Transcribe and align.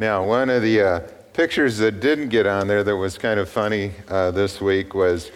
Now, 0.00 0.24
one 0.24 0.48
of 0.48 0.62
the 0.62 0.80
uh, 0.80 1.00
pictures 1.34 1.76
that 1.76 2.00
didn't 2.00 2.30
get 2.30 2.46
on 2.46 2.66
there 2.66 2.82
that 2.82 2.96
was 2.96 3.18
kind 3.18 3.38
of 3.38 3.50
funny 3.50 3.92
uh, 4.08 4.30
this 4.30 4.58
week 4.58 4.94
was 4.94 5.30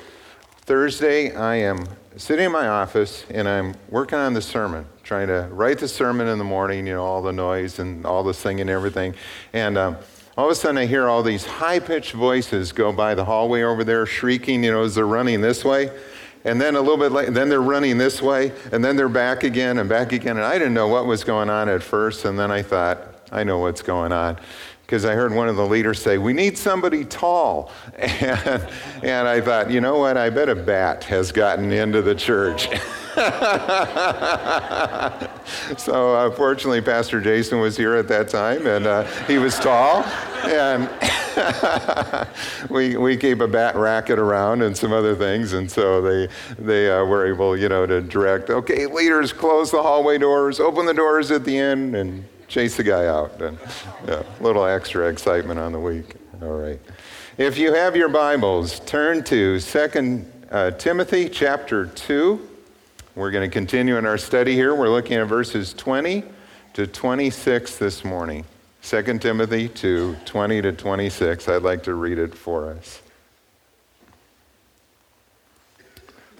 Thursday. 0.62 1.34
I 1.34 1.56
am 1.56 1.86
sitting 2.16 2.46
in 2.46 2.52
my 2.52 2.68
office 2.68 3.26
and 3.28 3.46
I'm 3.46 3.74
working 3.90 4.16
on 4.16 4.32
the 4.32 4.40
sermon, 4.40 4.86
trying 5.02 5.26
to 5.26 5.50
write 5.52 5.80
the 5.80 5.86
sermon 5.86 6.28
in 6.28 6.38
the 6.38 6.44
morning, 6.44 6.86
you 6.86 6.94
know, 6.94 7.04
all 7.04 7.20
the 7.20 7.30
noise 7.30 7.78
and 7.78 8.06
all 8.06 8.22
the 8.22 8.32
singing 8.32 8.62
and 8.62 8.70
everything. 8.70 9.14
And 9.52 9.76
um, 9.76 9.98
all 10.34 10.46
of 10.46 10.52
a 10.52 10.54
sudden 10.54 10.78
I 10.78 10.86
hear 10.86 11.10
all 11.10 11.22
these 11.22 11.44
high 11.44 11.78
pitched 11.78 12.12
voices 12.12 12.72
go 12.72 12.90
by 12.90 13.14
the 13.14 13.26
hallway 13.26 13.64
over 13.64 13.84
there, 13.84 14.06
shrieking, 14.06 14.64
you 14.64 14.72
know, 14.72 14.84
as 14.84 14.94
they're 14.94 15.06
running 15.06 15.42
this 15.42 15.62
way. 15.62 15.90
And 16.44 16.58
then 16.58 16.74
a 16.74 16.80
little 16.80 16.96
bit 16.96 17.12
later, 17.12 17.30
then 17.32 17.50
they're 17.50 17.60
running 17.60 17.98
this 17.98 18.22
way, 18.22 18.50
and 18.72 18.82
then 18.82 18.96
they're 18.96 19.10
back 19.10 19.44
again 19.44 19.76
and 19.76 19.90
back 19.90 20.12
again. 20.12 20.38
And 20.38 20.46
I 20.46 20.54
didn't 20.54 20.72
know 20.72 20.88
what 20.88 21.04
was 21.04 21.22
going 21.22 21.50
on 21.50 21.68
at 21.68 21.82
first. 21.82 22.24
And 22.24 22.38
then 22.38 22.50
I 22.50 22.62
thought, 22.62 23.13
I 23.34 23.44
know 23.44 23.58
what's 23.58 23.82
going 23.82 24.12
on. 24.12 24.38
Because 24.86 25.06
I 25.06 25.14
heard 25.14 25.32
one 25.32 25.48
of 25.48 25.56
the 25.56 25.66
leaders 25.66 26.00
say, 26.00 26.18
We 26.18 26.32
need 26.32 26.58
somebody 26.58 27.04
tall. 27.04 27.70
And, 27.96 28.68
and 29.02 29.28
I 29.28 29.40
thought, 29.40 29.70
you 29.70 29.80
know 29.80 29.98
what? 29.98 30.16
I 30.16 30.30
bet 30.30 30.48
a 30.48 30.54
bat 30.54 31.04
has 31.04 31.32
gotten 31.32 31.72
into 31.72 32.02
the 32.02 32.14
church. 32.14 32.68
so, 35.78 36.14
uh, 36.14 36.30
fortunately, 36.32 36.80
Pastor 36.80 37.20
Jason 37.20 37.60
was 37.60 37.76
here 37.76 37.94
at 37.94 38.08
that 38.08 38.28
time, 38.28 38.66
and 38.66 38.86
uh, 38.86 39.04
he 39.26 39.38
was 39.38 39.58
tall. 39.58 40.02
And 40.44 40.88
we, 42.70 42.96
we 42.96 43.16
keep 43.16 43.40
a 43.40 43.48
bat 43.48 43.76
racket 43.76 44.18
around 44.18 44.62
and 44.62 44.76
some 44.76 44.92
other 44.92 45.14
things. 45.14 45.52
And 45.52 45.70
so 45.70 46.02
they, 46.02 46.28
they 46.58 46.90
uh, 46.90 47.04
were 47.04 47.26
able, 47.26 47.56
you 47.56 47.68
know, 47.68 47.86
to 47.86 48.00
direct, 48.00 48.50
okay, 48.50 48.86
leaders, 48.86 49.32
close 49.32 49.70
the 49.70 49.82
hallway 49.82 50.18
doors, 50.18 50.60
open 50.60 50.86
the 50.86 50.94
doors 50.94 51.30
at 51.30 51.44
the 51.44 51.56
end, 51.56 51.94
and 51.94 52.24
chase 52.48 52.76
the 52.76 52.82
guy 52.82 53.06
out. 53.06 53.40
And 53.40 53.58
yeah, 54.06 54.22
a 54.22 54.42
little 54.42 54.64
extra 54.64 55.08
excitement 55.08 55.58
on 55.58 55.72
the 55.72 55.80
week. 55.80 56.14
All 56.42 56.48
right. 56.48 56.80
If 57.38 57.58
you 57.58 57.72
have 57.72 57.96
your 57.96 58.08
Bibles, 58.08 58.80
turn 58.80 59.24
to 59.24 59.60
2 59.60 60.24
uh, 60.50 60.70
Timothy 60.72 61.28
chapter 61.28 61.86
2. 61.86 62.48
We're 63.16 63.30
going 63.30 63.48
to 63.48 63.52
continue 63.52 63.96
in 63.96 64.06
our 64.06 64.18
study 64.18 64.54
here. 64.54 64.74
We're 64.74 64.88
looking 64.88 65.16
at 65.16 65.26
verses 65.26 65.72
20 65.74 66.24
to 66.74 66.86
26 66.86 67.78
this 67.78 68.04
morning. 68.04 68.44
2 68.82 69.18
Timothy 69.18 69.68
2 69.68 70.16
20 70.24 70.62
to 70.62 70.72
26. 70.72 71.48
I'd 71.48 71.62
like 71.62 71.82
to 71.84 71.94
read 71.94 72.18
it 72.18 72.34
for 72.34 72.70
us. 72.70 73.00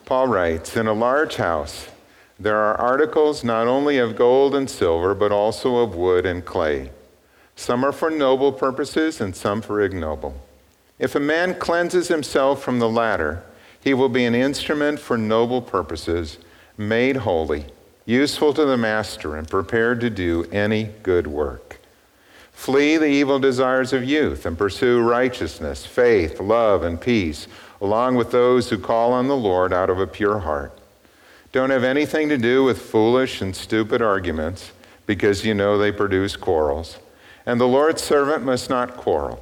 Paul 0.04 0.28
writes 0.28 0.76
In 0.76 0.86
a 0.86 0.92
large 0.92 1.36
house, 1.36 1.88
there 2.44 2.58
are 2.58 2.78
articles 2.78 3.42
not 3.42 3.66
only 3.66 3.96
of 3.96 4.16
gold 4.16 4.54
and 4.54 4.68
silver, 4.68 5.14
but 5.14 5.32
also 5.32 5.76
of 5.76 5.94
wood 5.94 6.26
and 6.26 6.44
clay. 6.44 6.90
Some 7.56 7.82
are 7.82 7.90
for 7.90 8.10
noble 8.10 8.52
purposes 8.52 9.18
and 9.18 9.34
some 9.34 9.62
for 9.62 9.80
ignoble. 9.80 10.34
If 10.98 11.14
a 11.14 11.20
man 11.20 11.54
cleanses 11.54 12.08
himself 12.08 12.62
from 12.62 12.80
the 12.80 12.88
latter, 12.88 13.42
he 13.80 13.94
will 13.94 14.10
be 14.10 14.26
an 14.26 14.34
instrument 14.34 15.00
for 15.00 15.16
noble 15.16 15.62
purposes, 15.62 16.36
made 16.76 17.16
holy, 17.16 17.64
useful 18.04 18.52
to 18.52 18.66
the 18.66 18.76
master, 18.76 19.36
and 19.36 19.48
prepared 19.48 20.02
to 20.02 20.10
do 20.10 20.44
any 20.52 20.90
good 21.02 21.26
work. 21.26 21.78
Flee 22.52 22.98
the 22.98 23.06
evil 23.06 23.38
desires 23.38 23.94
of 23.94 24.04
youth 24.04 24.44
and 24.44 24.58
pursue 24.58 25.00
righteousness, 25.00 25.86
faith, 25.86 26.38
love, 26.40 26.82
and 26.82 27.00
peace, 27.00 27.48
along 27.80 28.16
with 28.16 28.32
those 28.32 28.68
who 28.68 28.76
call 28.76 29.14
on 29.14 29.28
the 29.28 29.36
Lord 29.36 29.72
out 29.72 29.88
of 29.88 29.98
a 29.98 30.06
pure 30.06 30.40
heart. 30.40 30.78
Don't 31.54 31.70
have 31.70 31.84
anything 31.84 32.28
to 32.30 32.36
do 32.36 32.64
with 32.64 32.82
foolish 32.82 33.40
and 33.40 33.54
stupid 33.54 34.02
arguments, 34.02 34.72
because 35.06 35.44
you 35.44 35.54
know 35.54 35.78
they 35.78 35.92
produce 35.92 36.34
quarrels. 36.34 36.98
And 37.46 37.60
the 37.60 37.68
Lord's 37.68 38.02
servant 38.02 38.42
must 38.42 38.68
not 38.68 38.96
quarrel. 38.96 39.40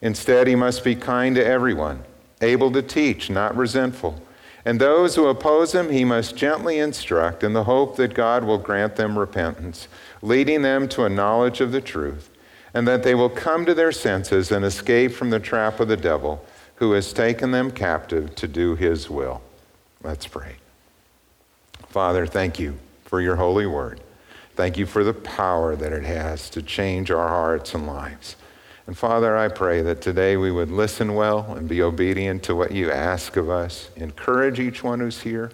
Instead, 0.00 0.48
he 0.48 0.56
must 0.56 0.82
be 0.82 0.96
kind 0.96 1.36
to 1.36 1.46
everyone, 1.46 2.02
able 2.40 2.72
to 2.72 2.82
teach, 2.82 3.30
not 3.30 3.56
resentful. 3.56 4.20
And 4.64 4.80
those 4.80 5.14
who 5.14 5.28
oppose 5.28 5.72
him, 5.72 5.90
he 5.90 6.04
must 6.04 6.34
gently 6.34 6.80
instruct 6.80 7.44
in 7.44 7.52
the 7.52 7.62
hope 7.62 7.94
that 7.94 8.12
God 8.12 8.42
will 8.42 8.58
grant 8.58 8.96
them 8.96 9.16
repentance, 9.16 9.86
leading 10.20 10.62
them 10.62 10.88
to 10.88 11.04
a 11.04 11.08
knowledge 11.08 11.60
of 11.60 11.70
the 11.70 11.80
truth, 11.80 12.28
and 12.74 12.88
that 12.88 13.04
they 13.04 13.14
will 13.14 13.30
come 13.30 13.64
to 13.66 13.74
their 13.74 13.92
senses 13.92 14.50
and 14.50 14.64
escape 14.64 15.12
from 15.12 15.30
the 15.30 15.38
trap 15.38 15.78
of 15.78 15.86
the 15.86 15.96
devil, 15.96 16.44
who 16.74 16.90
has 16.90 17.12
taken 17.12 17.52
them 17.52 17.70
captive 17.70 18.34
to 18.34 18.48
do 18.48 18.74
his 18.74 19.08
will. 19.08 19.40
Let's 20.02 20.26
pray. 20.26 20.56
Father, 21.92 22.24
thank 22.24 22.58
you 22.58 22.78
for 23.04 23.20
your 23.20 23.36
holy 23.36 23.66
word. 23.66 24.00
Thank 24.56 24.78
you 24.78 24.86
for 24.86 25.04
the 25.04 25.12
power 25.12 25.76
that 25.76 25.92
it 25.92 26.04
has 26.04 26.48
to 26.48 26.62
change 26.62 27.10
our 27.10 27.28
hearts 27.28 27.74
and 27.74 27.86
lives. 27.86 28.36
And 28.86 28.96
Father, 28.96 29.36
I 29.36 29.48
pray 29.48 29.82
that 29.82 30.00
today 30.00 30.38
we 30.38 30.50
would 30.50 30.70
listen 30.70 31.14
well 31.14 31.52
and 31.52 31.68
be 31.68 31.82
obedient 31.82 32.44
to 32.44 32.56
what 32.56 32.72
you 32.72 32.90
ask 32.90 33.36
of 33.36 33.50
us. 33.50 33.90
Encourage 33.96 34.58
each 34.58 34.82
one 34.82 35.00
who's 35.00 35.20
here. 35.20 35.52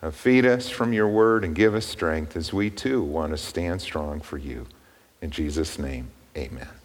Uh, 0.00 0.12
feed 0.12 0.46
us 0.46 0.68
from 0.68 0.92
your 0.92 1.08
word 1.08 1.42
and 1.42 1.52
give 1.52 1.74
us 1.74 1.84
strength 1.84 2.36
as 2.36 2.52
we 2.52 2.70
too 2.70 3.02
want 3.02 3.32
to 3.32 3.36
stand 3.36 3.82
strong 3.82 4.20
for 4.20 4.38
you. 4.38 4.64
In 5.20 5.32
Jesus' 5.32 5.80
name, 5.80 6.12
amen. 6.36 6.81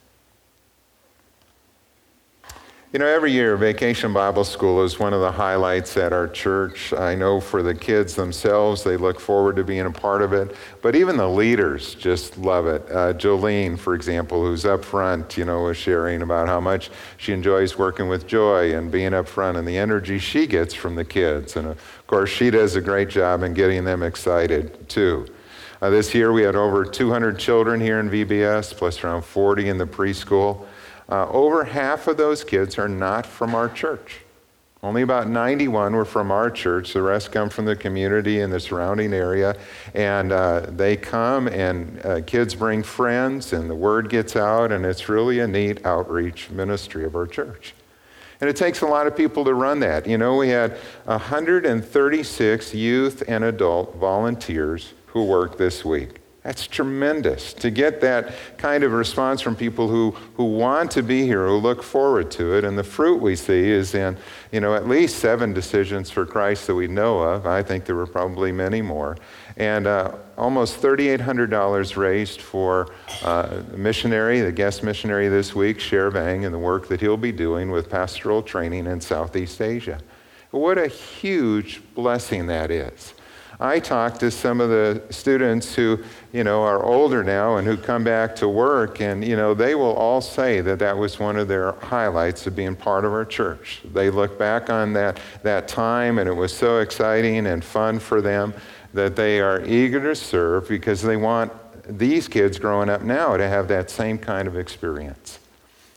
You 2.93 2.99
know, 2.99 3.05
every 3.05 3.33
year, 3.33 3.57
Vacation 3.57 4.13
Bible 4.13 4.45
School 4.45 4.81
is 4.81 4.97
one 4.97 5.11
of 5.11 5.19
the 5.19 5.33
highlights 5.33 5.97
at 5.97 6.13
our 6.13 6.25
church. 6.25 6.93
I 6.93 7.15
know 7.15 7.41
for 7.41 7.61
the 7.61 7.75
kids 7.75 8.15
themselves, 8.15 8.81
they 8.81 8.95
look 8.95 9.19
forward 9.19 9.57
to 9.57 9.65
being 9.65 9.85
a 9.85 9.91
part 9.91 10.21
of 10.21 10.31
it, 10.31 10.55
but 10.81 10.95
even 10.95 11.17
the 11.17 11.27
leaders 11.27 11.95
just 11.95 12.37
love 12.37 12.65
it. 12.65 12.81
Uh, 12.89 13.11
Jolene, 13.11 13.77
for 13.77 13.93
example, 13.93 14.41
who's 14.41 14.65
up 14.65 14.85
front, 14.85 15.35
you 15.35 15.43
know, 15.43 15.63
was 15.63 15.75
sharing 15.75 16.21
about 16.21 16.47
how 16.47 16.61
much 16.61 16.89
she 17.17 17.33
enjoys 17.33 17.77
working 17.77 18.07
with 18.07 18.25
Joy 18.25 18.73
and 18.73 18.89
being 18.89 19.13
up 19.13 19.27
front 19.27 19.57
and 19.57 19.67
the 19.67 19.77
energy 19.77 20.17
she 20.17 20.47
gets 20.47 20.73
from 20.73 20.95
the 20.95 21.03
kids. 21.03 21.57
And 21.57 21.67
of 21.67 22.07
course, 22.07 22.29
she 22.29 22.49
does 22.49 22.77
a 22.77 22.81
great 22.81 23.09
job 23.09 23.43
in 23.43 23.53
getting 23.53 23.83
them 23.83 24.01
excited, 24.01 24.87
too. 24.87 25.27
Uh, 25.81 25.89
this 25.89 26.15
year, 26.15 26.31
we 26.31 26.43
had 26.43 26.55
over 26.55 26.85
200 26.85 27.37
children 27.37 27.81
here 27.81 27.99
in 27.99 28.09
VBS, 28.09 28.73
plus 28.77 29.03
around 29.03 29.23
40 29.23 29.67
in 29.67 29.77
the 29.77 29.85
preschool. 29.85 30.65
Uh, 31.09 31.27
over 31.29 31.63
half 31.63 32.07
of 32.07 32.17
those 32.17 32.43
kids 32.43 32.77
are 32.77 32.89
not 32.89 33.25
from 33.25 33.55
our 33.55 33.69
church. 33.69 34.21
Only 34.83 35.01
about 35.01 35.27
91 35.27 35.95
were 35.95 36.05
from 36.05 36.31
our 36.31 36.51
church. 36.51 36.93
The 36.93 37.01
rest 37.01 37.31
come 37.31 37.49
from 37.49 37.65
the 37.65 37.75
community 37.75 38.41
and 38.41 38.53
the 38.53 38.59
surrounding 38.59 39.11
area. 39.11 39.55
And 39.95 40.31
uh, 40.31 40.67
they 40.69 40.95
come, 40.95 41.47
and 41.47 42.05
uh, 42.05 42.21
kids 42.21 42.53
bring 42.53 42.83
friends, 42.83 43.53
and 43.53 43.69
the 43.69 43.75
word 43.75 44.09
gets 44.09 44.35
out, 44.35 44.71
and 44.71 44.85
it's 44.85 45.09
really 45.09 45.39
a 45.39 45.47
neat 45.47 45.83
outreach 45.85 46.51
ministry 46.51 47.05
of 47.05 47.15
our 47.15 47.25
church. 47.25 47.73
And 48.39 48.47
it 48.47 48.55
takes 48.55 48.81
a 48.81 48.85
lot 48.85 49.07
of 49.07 49.17
people 49.17 49.43
to 49.45 49.53
run 49.55 49.79
that. 49.79 50.05
You 50.05 50.19
know, 50.19 50.35
we 50.35 50.49
had 50.49 50.77
136 51.05 52.73
youth 52.75 53.23
and 53.27 53.43
adult 53.43 53.95
volunteers 53.95 54.93
who 55.07 55.25
worked 55.25 55.57
this 55.57 55.83
week. 55.83 56.21
That's 56.47 56.65
tremendous 56.65 57.51
to 57.55 57.69
get 57.69 57.99
that 57.99 58.33
kind 58.57 58.85
of 58.85 58.93
response 58.93 59.41
from 59.41 59.53
people 59.53 59.89
who, 59.89 60.11
who 60.35 60.45
want 60.45 60.91
to 60.91 61.03
be 61.03 61.23
here, 61.23 61.45
who 61.45 61.57
look 61.57 61.83
forward 61.83 62.31
to 62.31 62.55
it. 62.55 62.63
And 62.63 62.77
the 62.77 62.85
fruit 62.85 63.21
we 63.21 63.35
see 63.35 63.69
is 63.69 63.93
in, 63.93 64.15
you 64.53 64.61
know, 64.61 64.73
at 64.73 64.87
least 64.87 65.19
seven 65.19 65.51
decisions 65.51 66.09
for 66.09 66.25
Christ 66.25 66.65
that 66.67 66.75
we 66.75 66.87
know 66.87 67.19
of. 67.19 67.45
I 67.45 67.63
think 67.63 67.83
there 67.83 67.97
were 67.97 68.07
probably 68.07 68.53
many 68.53 68.81
more. 68.81 69.17
And 69.57 69.87
uh, 69.87 70.15
almost 70.37 70.81
$3,800 70.81 71.97
raised 71.97 72.39
for 72.39 72.93
uh, 73.23 73.63
missionary, 73.75 74.39
the 74.39 74.53
guest 74.53 74.83
missionary 74.83 75.27
this 75.27 75.53
week, 75.53 75.79
Shervang, 75.79 76.45
and 76.45 76.53
the 76.53 76.59
work 76.59 76.87
that 76.87 77.01
he'll 77.01 77.17
be 77.17 77.33
doing 77.33 77.71
with 77.71 77.89
pastoral 77.89 78.41
training 78.41 78.87
in 78.87 79.01
Southeast 79.01 79.59
Asia. 79.59 79.99
What 80.51 80.77
a 80.77 80.87
huge 80.87 81.81
blessing 81.93 82.47
that 82.47 82.71
is. 82.71 83.13
I 83.59 83.79
talk 83.79 84.19
to 84.19 84.29
some 84.29 84.61
of 84.61 84.69
the 84.69 85.01
students 85.09 85.73
who, 85.73 86.03
you 86.31 86.43
know, 86.43 86.61
are 86.61 86.83
older 86.83 87.23
now 87.23 87.57
and 87.57 87.67
who 87.67 87.75
come 87.75 88.03
back 88.03 88.35
to 88.37 88.47
work, 88.47 89.01
and, 89.01 89.25
you 89.25 89.35
know, 89.35 89.55
they 89.55 89.73
will 89.73 89.93
all 89.93 90.21
say 90.21 90.61
that 90.61 90.77
that 90.77 90.95
was 90.95 91.19
one 91.19 91.37
of 91.37 91.47
their 91.47 91.71
highlights 91.71 92.45
of 92.45 92.55
being 92.55 92.75
part 92.75 93.03
of 93.03 93.13
our 93.13 93.25
church. 93.25 93.81
They 93.83 94.11
look 94.11 94.37
back 94.37 94.69
on 94.69 94.93
that, 94.93 95.19
that 95.41 95.67
time, 95.67 96.19
and 96.19 96.29
it 96.29 96.33
was 96.33 96.55
so 96.55 96.79
exciting 96.79 97.47
and 97.47 97.63
fun 97.63 97.97
for 97.97 98.21
them 98.21 98.53
that 98.93 99.15
they 99.15 99.39
are 99.39 99.65
eager 99.65 100.01
to 100.01 100.15
serve 100.15 100.67
because 100.69 101.01
they 101.01 101.17
want 101.17 101.51
these 101.97 102.27
kids 102.27 102.59
growing 102.59 102.89
up 102.89 103.01
now 103.01 103.37
to 103.37 103.47
have 103.47 103.67
that 103.69 103.89
same 103.89 104.19
kind 104.19 104.47
of 104.47 104.55
experience. 104.55 105.39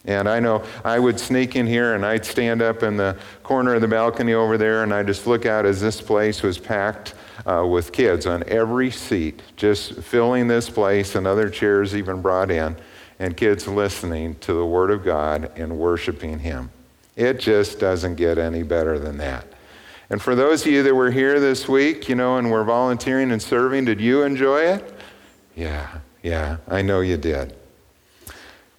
And 0.06 0.28
I 0.28 0.40
know 0.40 0.64
I 0.84 0.98
would 0.98 1.20
sneak 1.20 1.56
in 1.56 1.66
here 1.66 1.94
and 1.94 2.06
I'd 2.06 2.24
stand 2.24 2.62
up 2.62 2.82
in 2.82 2.96
the 2.96 3.18
corner 3.42 3.74
of 3.74 3.82
the 3.82 3.88
balcony 3.88 4.32
over 4.32 4.56
there 4.56 4.82
and 4.82 4.94
I'd 4.94 5.06
just 5.06 5.26
look 5.26 5.44
out 5.44 5.66
as 5.66 5.80
this 5.80 6.00
place 6.00 6.42
was 6.42 6.58
packed 6.58 7.14
uh, 7.46 7.66
with 7.66 7.92
kids 7.92 8.26
on 8.26 8.42
every 8.46 8.90
seat, 8.90 9.42
just 9.56 9.94
filling 9.94 10.48
this 10.48 10.70
place 10.70 11.14
and 11.14 11.26
other 11.26 11.50
chairs 11.50 11.94
even 11.94 12.22
brought 12.22 12.50
in, 12.50 12.76
and 13.18 13.36
kids 13.36 13.68
listening 13.68 14.34
to 14.36 14.54
the 14.54 14.64
Word 14.64 14.90
of 14.90 15.04
God 15.04 15.50
and 15.56 15.78
worshiping 15.78 16.38
Him. 16.38 16.70
It 17.16 17.38
just 17.38 17.78
doesn't 17.78 18.16
get 18.16 18.38
any 18.38 18.62
better 18.62 18.98
than 18.98 19.18
that. 19.18 19.46
And 20.08 20.20
for 20.20 20.34
those 20.34 20.62
of 20.62 20.72
you 20.72 20.82
that 20.82 20.94
were 20.94 21.10
here 21.10 21.38
this 21.38 21.68
week, 21.68 22.08
you 22.08 22.14
know, 22.14 22.38
and 22.38 22.50
were 22.50 22.64
volunteering 22.64 23.30
and 23.30 23.40
serving, 23.40 23.84
did 23.84 24.00
you 24.00 24.22
enjoy 24.22 24.62
it? 24.62 24.94
Yeah, 25.54 25.98
yeah, 26.22 26.56
I 26.66 26.82
know 26.82 27.00
you 27.00 27.16
did. 27.16 27.54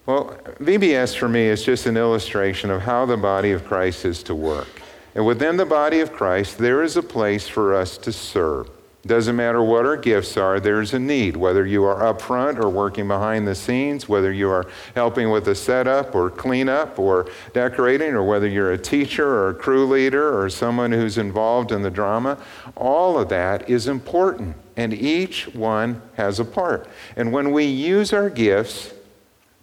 Well, 0.08 0.36
VBS 0.60 1.16
for 1.16 1.30
me 1.30 1.46
is 1.46 1.64
just 1.64 1.86
an 1.86 1.96
illustration 1.96 2.72
of 2.72 2.82
how 2.82 3.06
the 3.06 3.18
body 3.18 3.52
of 3.52 3.64
Christ 3.66 4.04
is 4.04 4.24
to 4.24 4.34
work. 4.34 4.82
And 5.14 5.26
within 5.26 5.58
the 5.58 5.66
body 5.66 6.00
of 6.00 6.12
Christ, 6.12 6.58
there 6.58 6.82
is 6.82 6.98
a 6.98 7.04
place 7.04 7.48
for 7.48 7.76
us 7.76 7.98
to 8.00 8.12
serve. 8.12 8.70
Doesn't 9.06 9.36
matter 9.36 9.64
what 9.64 9.86
our 9.86 9.98
gifts 9.98 10.38
are, 10.38 10.60
there's 10.60 10.94
a 10.94 11.00
need, 11.00 11.36
whether 11.36 11.66
you 11.66 11.84
are 11.86 12.04
up 12.04 12.22
front 12.22 12.60
or 12.60 12.70
working 12.70 13.08
behind 13.08 13.48
the 13.48 13.56
scenes, 13.56 14.08
whether 14.08 14.32
you 14.32 14.50
are 14.50 14.68
helping 14.96 15.32
with 15.32 15.46
the 15.46 15.56
setup 15.56 16.14
or 16.14 16.30
cleanup 16.30 17.00
or 17.00 17.28
decorating, 17.54 18.14
or 18.14 18.24
whether 18.24 18.48
you're 18.48 18.74
a 18.74 18.78
teacher 18.78 19.28
or 19.28 19.50
a 19.50 19.54
crew 19.56 19.88
leader 19.88 20.40
or 20.40 20.50
someone 20.50 20.92
who's 20.92 21.18
involved 21.18 21.72
in 21.72 21.82
the 21.82 21.90
drama. 21.90 22.38
All 22.76 23.20
of 23.20 23.30
that 23.30 23.68
is 23.70 23.88
important, 23.88 24.56
and 24.78 24.94
each 24.94 25.48
one 25.54 26.02
has 26.14 26.40
a 26.40 26.46
part. 26.46 26.88
And 27.16 27.34
when 27.34 27.52
we 27.52 27.66
use 27.66 28.14
our 28.14 28.30
gifts 28.30 28.94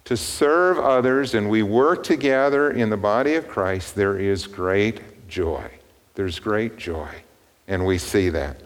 to 0.09 0.17
serve 0.17 0.79
others 0.79 1.35
and 1.35 1.47
we 1.47 1.61
work 1.61 2.01
together 2.01 2.71
in 2.71 2.89
the 2.89 2.97
body 2.97 3.35
of 3.35 3.47
Christ, 3.47 3.93
there 3.93 4.17
is 4.17 4.47
great 4.47 5.27
joy. 5.27 5.69
There's 6.15 6.39
great 6.39 6.77
joy, 6.77 7.09
and 7.67 7.85
we 7.85 7.99
see 7.99 8.29
that. 8.29 8.59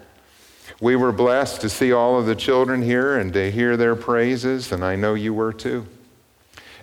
We 0.79 0.95
were 0.95 1.11
blessed 1.11 1.59
to 1.59 1.69
see 1.69 1.91
all 1.91 2.17
of 2.17 2.27
the 2.27 2.33
children 2.33 2.81
here 2.81 3.17
and 3.17 3.33
to 3.33 3.51
hear 3.51 3.75
their 3.75 3.97
praises, 3.97 4.71
and 4.71 4.85
I 4.85 4.95
know 4.95 5.15
you 5.15 5.33
were 5.33 5.51
too. 5.51 5.85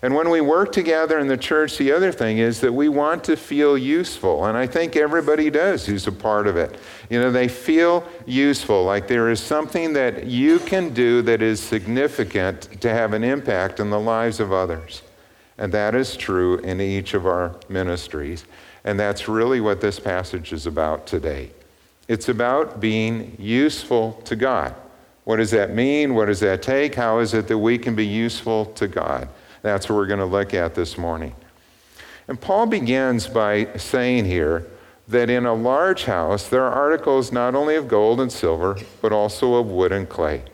And 0.02 0.14
when 0.14 0.31
we 0.31 0.41
work 0.41 0.73
together 0.73 1.19
in 1.19 1.29
the 1.29 1.37
church, 1.37 1.76
the 1.76 1.93
other 1.93 2.11
thing 2.11 2.38
is 2.38 2.61
that 2.61 2.73
we 2.73 2.88
want 2.88 3.23
to 3.25 3.37
feel 3.37 3.76
useful. 3.76 4.47
And 4.47 4.56
I 4.56 4.67
think 4.67 4.97
everybody 4.97 5.50
does 5.50 5.85
who's 5.85 6.06
a 6.06 6.12
part 6.12 6.47
of 6.47 6.56
it. 6.56 6.79
You 7.11 7.20
know, 7.20 7.31
they 7.31 7.49
feel 7.49 8.08
useful, 8.25 8.85
like 8.85 9.08
there 9.08 9.29
is 9.29 9.41
something 9.41 9.93
that 9.93 10.25
you 10.25 10.58
can 10.58 10.94
do 10.94 11.20
that 11.23 11.43
is 11.43 11.61
significant 11.61 12.81
to 12.81 12.88
have 12.88 13.12
an 13.12 13.23
impact 13.23 13.79
in 13.79 13.91
the 13.91 14.00
lives 14.00 14.41
of 14.41 14.52
others. 14.52 15.02
And 15.58 15.70
that 15.75 15.94
is 15.94 16.17
true 16.17 16.56
in 16.58 16.81
each 16.81 17.12
of 17.12 17.26
our 17.26 17.55
ministries. 17.69 18.46
And 18.85 18.99
that's 18.99 19.29
really 19.29 19.61
what 19.61 19.82
this 19.82 20.00
passage 20.00 20.55
is 20.55 20.67
about 20.67 21.06
today. 21.06 21.50
It's 22.08 22.31
about 22.31 22.81
being 22.81 23.37
useful 23.38 24.14
to 24.25 24.35
God. 24.35 24.75
What 25.25 25.37
does 25.37 25.50
that 25.50 25.75
mean? 25.75 26.14
What 26.14 26.26
does 26.26 26.41
that 26.41 26.62
take? 26.62 26.94
How 26.94 27.19
is 27.19 27.35
it 27.35 27.46
that 27.49 27.58
we 27.58 27.76
can 27.76 27.94
be 27.94 28.06
useful 28.06 28.64
to 28.64 28.88
God? 28.88 29.29
That's 29.62 29.88
what 29.88 29.96
we're 29.96 30.06
going 30.06 30.20
to 30.20 30.26
look 30.26 30.54
at 30.54 30.74
this 30.74 30.96
morning. 30.96 31.34
And 32.28 32.40
Paul 32.40 32.66
begins 32.66 33.26
by 33.26 33.68
saying 33.76 34.24
here 34.24 34.66
that 35.08 35.28
in 35.28 35.46
a 35.46 35.54
large 35.54 36.04
house 36.04 36.48
there 36.48 36.62
are 36.62 36.72
articles 36.72 37.32
not 37.32 37.54
only 37.54 37.74
of 37.74 37.88
gold 37.88 38.20
and 38.20 38.30
silver, 38.30 38.78
but 39.02 39.12
also 39.12 39.54
of 39.54 39.66
wood 39.66 39.92
and 39.92 40.08
clay. 40.08 40.44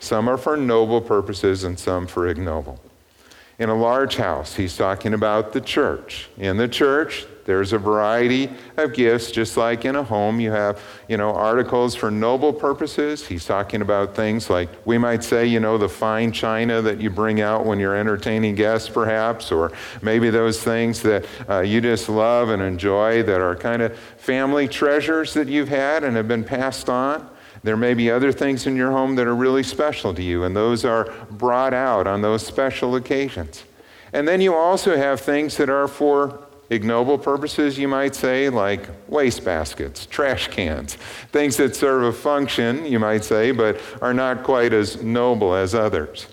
Some 0.00 0.28
are 0.28 0.38
for 0.38 0.56
noble 0.56 1.00
purposes 1.00 1.64
and 1.64 1.78
some 1.78 2.06
for 2.06 2.26
ignoble. 2.26 2.80
In 3.58 3.68
a 3.68 3.74
large 3.74 4.16
house, 4.16 4.54
he's 4.54 4.76
talking 4.76 5.14
about 5.14 5.52
the 5.52 5.60
church. 5.60 6.28
In 6.36 6.56
the 6.56 6.68
church, 6.68 7.26
there's 7.46 7.72
a 7.72 7.78
variety 7.78 8.50
of 8.76 8.92
gifts, 8.92 9.30
just 9.30 9.56
like 9.56 9.84
in 9.84 9.94
a 9.94 10.02
home, 10.02 10.40
you 10.40 10.50
have, 10.50 10.82
you 11.08 11.16
know, 11.16 11.32
articles 11.32 11.94
for 11.94 12.10
noble 12.10 12.52
purposes. 12.52 13.24
He's 13.24 13.44
talking 13.44 13.82
about 13.82 14.16
things 14.16 14.50
like, 14.50 14.68
we 14.84 14.98
might 14.98 15.22
say, 15.22 15.46
you 15.46 15.60
know, 15.60 15.78
the 15.78 15.88
fine 15.88 16.32
china 16.32 16.82
that 16.82 17.00
you 17.00 17.08
bring 17.08 17.40
out 17.40 17.64
when 17.64 17.78
you're 17.78 17.94
entertaining 17.94 18.56
guests, 18.56 18.88
perhaps, 18.88 19.52
or 19.52 19.70
maybe 20.02 20.28
those 20.28 20.60
things 20.60 21.02
that 21.02 21.24
uh, 21.48 21.60
you 21.60 21.80
just 21.80 22.08
love 22.08 22.48
and 22.48 22.60
enjoy 22.60 23.22
that 23.22 23.40
are 23.40 23.54
kind 23.54 23.80
of 23.80 23.96
family 23.96 24.66
treasures 24.66 25.32
that 25.34 25.46
you've 25.46 25.68
had 25.68 26.02
and 26.02 26.16
have 26.16 26.26
been 26.26 26.44
passed 26.44 26.88
on. 26.88 27.30
There 27.62 27.76
may 27.76 27.94
be 27.94 28.10
other 28.10 28.32
things 28.32 28.66
in 28.66 28.74
your 28.74 28.90
home 28.90 29.14
that 29.16 29.28
are 29.28 29.36
really 29.36 29.62
special 29.62 30.12
to 30.14 30.22
you, 30.22 30.42
and 30.42 30.56
those 30.56 30.84
are 30.84 31.12
brought 31.30 31.74
out 31.74 32.08
on 32.08 32.22
those 32.22 32.44
special 32.44 32.96
occasions. 32.96 33.62
And 34.12 34.26
then 34.26 34.40
you 34.40 34.54
also 34.54 34.96
have 34.96 35.20
things 35.20 35.56
that 35.58 35.70
are 35.70 35.86
for 35.86 36.45
ignoble 36.70 37.18
purposes, 37.18 37.78
you 37.78 37.88
might 37.88 38.14
say, 38.14 38.48
like 38.48 38.88
waste 39.08 39.44
baskets, 39.44 40.06
trash 40.06 40.48
cans, 40.48 40.94
things 41.32 41.56
that 41.56 41.76
serve 41.76 42.04
a 42.04 42.12
function, 42.12 42.86
you 42.86 42.98
might 42.98 43.24
say, 43.24 43.50
but 43.50 43.80
are 44.02 44.14
not 44.14 44.42
quite 44.42 44.72
as 44.72 45.02
noble 45.02 45.54
as 45.54 45.74
others. 45.74 46.26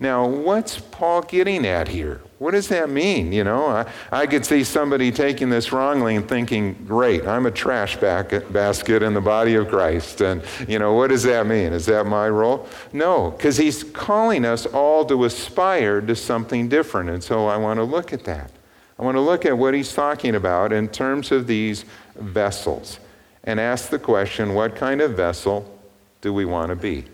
Now, 0.00 0.28
what's 0.28 0.78
Paul 0.78 1.22
getting 1.22 1.66
at 1.66 1.88
here? 1.88 2.20
What 2.38 2.52
does 2.52 2.68
that 2.68 2.88
mean? 2.88 3.32
You 3.32 3.42
know, 3.42 3.66
I, 3.66 3.90
I 4.12 4.26
could 4.28 4.46
see 4.46 4.62
somebody 4.62 5.10
taking 5.10 5.50
this 5.50 5.72
wrongly 5.72 6.14
and 6.14 6.28
thinking, 6.28 6.74
great, 6.86 7.26
I'm 7.26 7.46
a 7.46 7.50
trash 7.50 7.96
basket 7.96 9.02
in 9.02 9.12
the 9.12 9.20
body 9.20 9.56
of 9.56 9.66
Christ. 9.66 10.20
And, 10.20 10.44
you 10.68 10.78
know, 10.78 10.94
what 10.94 11.08
does 11.08 11.24
that 11.24 11.48
mean? 11.48 11.72
Is 11.72 11.86
that 11.86 12.06
my 12.06 12.28
role? 12.28 12.68
No, 12.92 13.32
because 13.32 13.56
he's 13.56 13.82
calling 13.82 14.44
us 14.44 14.66
all 14.66 15.04
to 15.06 15.24
aspire 15.24 16.00
to 16.02 16.14
something 16.14 16.68
different. 16.68 17.10
And 17.10 17.24
so 17.24 17.48
I 17.48 17.56
want 17.56 17.78
to 17.78 17.84
look 17.84 18.12
at 18.12 18.22
that. 18.22 18.52
I 18.98 19.04
want 19.04 19.16
to 19.16 19.20
look 19.20 19.46
at 19.46 19.56
what 19.56 19.74
he's 19.74 19.92
talking 19.92 20.34
about 20.34 20.72
in 20.72 20.88
terms 20.88 21.30
of 21.30 21.46
these 21.46 21.84
vessels 22.16 22.98
and 23.44 23.60
ask 23.60 23.90
the 23.90 23.98
question 23.98 24.54
what 24.54 24.74
kind 24.74 25.00
of 25.00 25.12
vessel 25.12 25.78
do 26.20 26.32
we 26.32 26.44
want 26.44 26.70
to 26.70 26.76
be? 26.76 27.04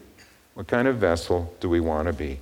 What 0.55 0.67
kind 0.67 0.89
of 0.89 0.97
vessel 0.97 1.55
do 1.61 1.69
we 1.69 1.81
want 1.81 2.07
to 2.07 2.13
be? 2.15 2.41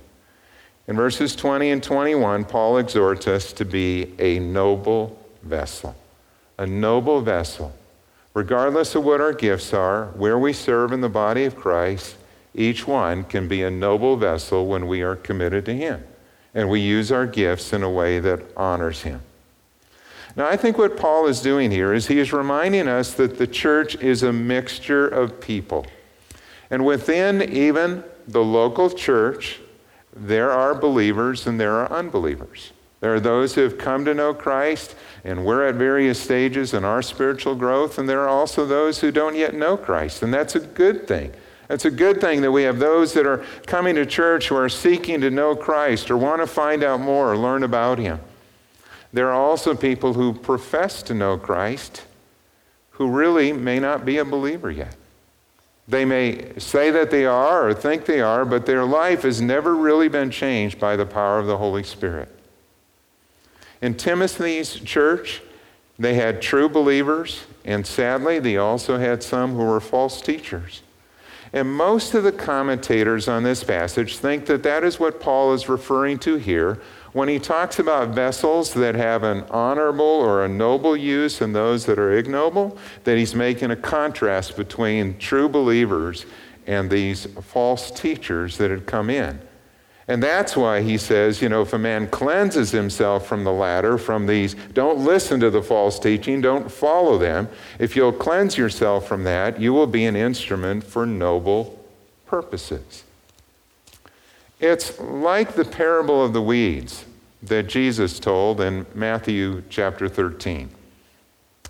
In 0.87 0.95
verses 0.95 1.35
20 1.35 1.71
and 1.71 1.83
21, 1.83 2.45
Paul 2.45 2.77
exhorts 2.77 3.27
us 3.27 3.51
to 3.53 3.65
be 3.65 4.13
a 4.19 4.39
noble 4.39 5.19
vessel. 5.41 5.95
A 6.57 6.65
noble 6.65 7.21
vessel. 7.21 7.73
Regardless 8.33 8.95
of 8.95 9.03
what 9.03 9.21
our 9.21 9.33
gifts 9.33 9.73
are, 9.73 10.07
where 10.15 10.39
we 10.39 10.53
serve 10.53 10.91
in 10.91 11.01
the 11.01 11.09
body 11.09 11.45
of 11.45 11.55
Christ, 11.55 12.15
each 12.53 12.87
one 12.87 13.23
can 13.23 13.47
be 13.47 13.63
a 13.63 13.71
noble 13.71 14.15
vessel 14.15 14.67
when 14.67 14.87
we 14.87 15.01
are 15.01 15.15
committed 15.15 15.65
to 15.65 15.75
Him 15.75 16.03
and 16.53 16.69
we 16.69 16.79
use 16.79 17.11
our 17.11 17.25
gifts 17.25 17.73
in 17.73 17.83
a 17.83 17.89
way 17.89 18.19
that 18.19 18.41
honors 18.55 19.01
Him. 19.01 19.21
Now, 20.35 20.47
I 20.47 20.57
think 20.57 20.77
what 20.77 20.97
Paul 20.97 21.27
is 21.27 21.41
doing 21.41 21.69
here 21.69 21.93
is 21.93 22.07
he 22.07 22.19
is 22.19 22.33
reminding 22.33 22.87
us 22.87 23.13
that 23.13 23.37
the 23.37 23.45
church 23.45 23.95
is 23.95 24.23
a 24.23 24.33
mixture 24.33 25.07
of 25.07 25.39
people. 25.39 25.85
And 26.71 26.85
within 26.85 27.41
even 27.41 28.03
the 28.27 28.43
local 28.43 28.89
church, 28.89 29.59
there 30.15 30.51
are 30.51 30.73
believers 30.73 31.45
and 31.45 31.59
there 31.59 31.73
are 31.73 31.91
unbelievers. 31.91 32.71
There 32.99 33.13
are 33.13 33.19
those 33.19 33.53
who 33.53 33.61
have 33.61 33.77
come 33.77 34.05
to 34.05 34.13
know 34.13 34.33
Christ, 34.33 34.95
and 35.25 35.45
we're 35.45 35.67
at 35.67 35.75
various 35.75 36.19
stages 36.19 36.73
in 36.73 36.85
our 36.85 37.01
spiritual 37.01 37.53
growth, 37.53 37.97
and 37.97 38.07
there 38.07 38.21
are 38.21 38.29
also 38.29 38.65
those 38.65 39.01
who 39.01 39.11
don't 39.11 39.35
yet 39.35 39.53
know 39.53 39.75
Christ, 39.75 40.23
and 40.23 40.33
that's 40.33 40.55
a 40.55 40.61
good 40.61 41.05
thing. 41.05 41.33
It's 41.69 41.85
a 41.85 41.91
good 41.91 42.21
thing 42.21 42.41
that 42.41 42.51
we 42.51 42.63
have 42.63 42.79
those 42.79 43.13
that 43.13 43.25
are 43.25 43.43
coming 43.65 43.95
to 43.95 44.05
church 44.05 44.47
who 44.47 44.55
are 44.55 44.69
seeking 44.69 45.19
to 45.21 45.29
know 45.29 45.55
Christ 45.55 46.09
or 46.09 46.17
want 46.17 46.41
to 46.41 46.47
find 46.47 46.81
out 46.81 47.01
more 47.01 47.31
or 47.31 47.37
learn 47.37 47.63
about 47.63 47.99
Him. 47.99 48.19
There 49.13 49.29
are 49.29 49.39
also 49.39 49.75
people 49.75 50.13
who 50.13 50.33
profess 50.33 51.03
to 51.03 51.13
know 51.13 51.37
Christ 51.37 52.03
who 52.91 53.09
really 53.09 53.53
may 53.53 53.79
not 53.79 54.05
be 54.05 54.17
a 54.17 54.25
believer 54.25 54.71
yet. 54.71 54.95
They 55.87 56.05
may 56.05 56.57
say 56.57 56.91
that 56.91 57.11
they 57.11 57.25
are 57.25 57.69
or 57.69 57.73
think 57.73 58.05
they 58.05 58.21
are, 58.21 58.45
but 58.45 58.65
their 58.65 58.85
life 58.85 59.23
has 59.23 59.41
never 59.41 59.75
really 59.75 60.07
been 60.07 60.31
changed 60.31 60.79
by 60.79 60.95
the 60.95 61.05
power 61.05 61.39
of 61.39 61.47
the 61.47 61.57
Holy 61.57 61.83
Spirit. 61.83 62.29
In 63.81 63.95
Timothy's 63.95 64.75
church, 64.75 65.41
they 65.99 66.13
had 66.13 66.41
true 66.41 66.69
believers, 66.69 67.43
and 67.65 67.85
sadly, 67.85 68.39
they 68.39 68.57
also 68.57 68.97
had 68.97 69.21
some 69.21 69.55
who 69.55 69.65
were 69.65 69.81
false 69.81 70.21
teachers. 70.21 70.81
And 71.51 71.71
most 71.71 72.13
of 72.13 72.23
the 72.23 72.31
commentators 72.31 73.27
on 73.27 73.43
this 73.43 73.63
passage 73.63 74.17
think 74.17 74.45
that 74.45 74.63
that 74.63 74.83
is 74.83 74.99
what 74.99 75.19
Paul 75.19 75.53
is 75.53 75.69
referring 75.69 76.17
to 76.19 76.35
here 76.37 76.81
when 77.13 77.29
he 77.29 77.39
talks 77.39 77.79
about 77.79 78.09
vessels 78.09 78.73
that 78.73 78.95
have 78.95 79.23
an 79.23 79.43
honorable 79.51 80.03
or 80.03 80.43
a 80.43 80.47
noble 80.49 80.97
use 80.97 81.41
and 81.41 81.55
those 81.55 81.85
that 81.85 81.99
are 81.99 82.11
ignoble, 82.11 82.77
that 83.03 83.17
he's 83.17 83.35
making 83.35 83.71
a 83.71 83.75
contrast 83.75 84.57
between 84.57 85.17
true 85.19 85.47
believers 85.47 86.25
and 86.65 86.89
these 86.89 87.25
false 87.41 87.91
teachers 87.91 88.57
that 88.57 88.71
had 88.71 88.85
come 88.85 89.09
in. 89.09 89.39
And 90.07 90.21
that's 90.21 90.57
why 90.57 90.81
he 90.81 90.97
says, 90.97 91.41
you 91.41 91.47
know, 91.47 91.61
if 91.61 91.71
a 91.71 91.77
man 91.77 92.07
cleanses 92.07 92.71
himself 92.71 93.25
from 93.25 93.43
the 93.43 93.53
latter, 93.53 93.97
from 93.97 94.25
these, 94.25 94.55
don't 94.73 94.99
listen 94.99 95.39
to 95.39 95.49
the 95.49 95.61
false 95.61 95.97
teaching, 95.97 96.41
don't 96.41 96.69
follow 96.69 97.17
them. 97.17 97.47
If 97.79 97.95
you'll 97.95 98.11
cleanse 98.11 98.57
yourself 98.57 99.07
from 99.07 99.23
that, 99.23 99.61
you 99.61 99.71
will 99.71 99.87
be 99.87 100.05
an 100.05 100.15
instrument 100.15 100.83
for 100.83 101.05
noble 101.05 101.79
purposes. 102.25 103.03
It's 104.63 104.97
like 104.97 105.55
the 105.55 105.65
parable 105.65 106.23
of 106.23 106.31
the 106.31 106.41
weeds 106.41 107.03
that 107.41 107.67
Jesus 107.67 108.17
told 108.17 108.61
in 108.61 108.85
Matthew 108.95 109.61
chapter 109.69 110.07
13. 110.07 110.69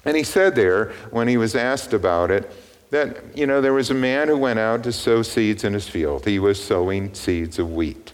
And 0.05 0.15
he 0.15 0.21
said 0.21 0.53
there, 0.53 0.93
when 1.09 1.27
he 1.27 1.35
was 1.35 1.55
asked 1.55 1.93
about 1.93 2.29
it, 2.29 2.51
that, 2.91 3.35
you 3.35 3.47
know, 3.47 3.62
there 3.62 3.73
was 3.73 3.89
a 3.89 3.95
man 3.95 4.27
who 4.27 4.38
went 4.38 4.59
out 4.59 4.83
to 4.83 4.91
sow 4.91 5.23
seeds 5.23 5.63
in 5.63 5.73
his 5.73 5.89
field. 5.89 6.27
He 6.27 6.38
was 6.38 6.63
sowing 6.63 7.15
seeds 7.15 7.57
of 7.57 7.73
wheat. 7.73 8.12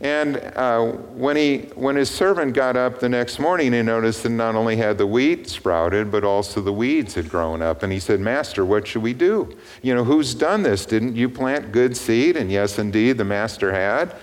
And 0.00 0.38
uh, 0.56 0.86
when, 0.86 1.36
he, 1.36 1.58
when 1.74 1.96
his 1.96 2.10
servant 2.10 2.54
got 2.54 2.76
up 2.76 2.98
the 2.98 3.08
next 3.08 3.38
morning, 3.38 3.72
he 3.72 3.82
noticed 3.82 4.22
that 4.22 4.30
not 4.30 4.54
only 4.54 4.76
had 4.76 4.98
the 4.98 5.06
wheat 5.06 5.48
sprouted, 5.48 6.10
but 6.10 6.24
also 6.24 6.60
the 6.60 6.72
weeds 6.72 7.14
had 7.14 7.28
grown 7.28 7.60
up. 7.60 7.82
And 7.82 7.92
he 7.92 7.98
said, 7.98 8.18
Master, 8.18 8.64
what 8.64 8.86
should 8.86 9.02
we 9.02 9.12
do? 9.12 9.56
You 9.82 9.94
know, 9.94 10.04
who's 10.04 10.34
done 10.34 10.62
this? 10.62 10.86
Didn't 10.86 11.16
you 11.16 11.28
plant 11.28 11.72
good 11.72 11.96
seed? 11.96 12.36
And 12.36 12.50
yes, 12.50 12.78
indeed, 12.78 13.18
the 13.18 13.24
master 13.24 13.72
had. 13.72 14.14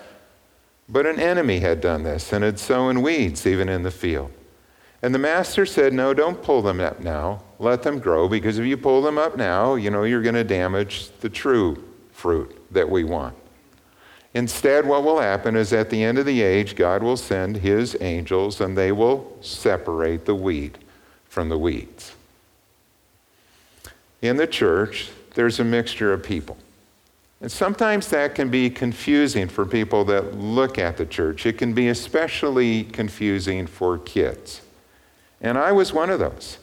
But 0.89 1.05
an 1.05 1.19
enemy 1.19 1.59
had 1.59 1.81
done 1.81 2.03
this 2.03 2.33
and 2.33 2.43
had 2.43 2.57
sown 2.59 3.01
weeds 3.03 3.45
even 3.45 3.69
in 3.69 3.83
the 3.83 3.91
field. 3.91 4.31
And 5.01 5.13
the 5.13 5.19
master 5.19 5.65
said, 5.65 5.93
No, 5.93 6.13
don't 6.13 6.41
pull 6.41 6.61
them 6.61 6.79
up 6.79 6.99
now. 6.99 7.43
Let 7.59 7.83
them 7.83 7.99
grow, 7.99 8.27
because 8.27 8.57
if 8.57 8.65
you 8.65 8.75
pull 8.75 9.01
them 9.01 9.17
up 9.17 9.38
now, 9.38 9.75
you 9.75 9.91
know, 9.91 10.03
you're 10.03 10.21
going 10.21 10.35
to 10.35 10.43
damage 10.43 11.09
the 11.19 11.29
true 11.29 11.83
fruit 12.11 12.59
that 12.71 12.89
we 12.89 13.03
want. 13.03 13.35
Instead, 14.33 14.86
what 14.86 15.03
will 15.03 15.19
happen 15.19 15.55
is 15.55 15.74
at 15.74 15.89
the 15.89 16.03
end 16.03 16.19
of 16.19 16.25
the 16.25 16.41
age, 16.41 16.75
God 16.75 17.01
will 17.01 17.17
send 17.17 17.57
his 17.57 17.98
angels 18.00 18.62
and 18.62 18.77
they 18.77 18.91
will 18.91 19.36
separate 19.41 20.25
the 20.25 20.36
wheat 20.36 20.77
from 21.27 21.50
the 21.50 21.57
weeds. 21.57 22.13
In 24.21 24.38
the 24.38 24.48
church, 24.48 25.09
there's 25.33 25.59
a 25.59 25.63
mixture 25.63 26.13
of 26.13 26.24
people. 26.24 26.57
And 27.41 27.51
sometimes 27.51 28.09
that 28.09 28.36
can 28.36 28.50
be 28.50 28.69
confusing 28.69 29.48
for 29.48 29.65
people 29.65 30.03
that 30.05 30.36
look 30.36 30.77
at 30.77 30.98
the 30.98 31.05
church. 31.05 31.45
It 31.45 31.57
can 31.57 31.74
be 31.74 31.88
especially 31.88 32.83
confusing 32.83 33.65
for 33.65 33.98
kids. 33.98 34.62
And 35.39 35.57
I 35.57 35.71
was 35.71 35.93
one 35.93 36.09
of 36.09 36.19
those. 36.19 36.57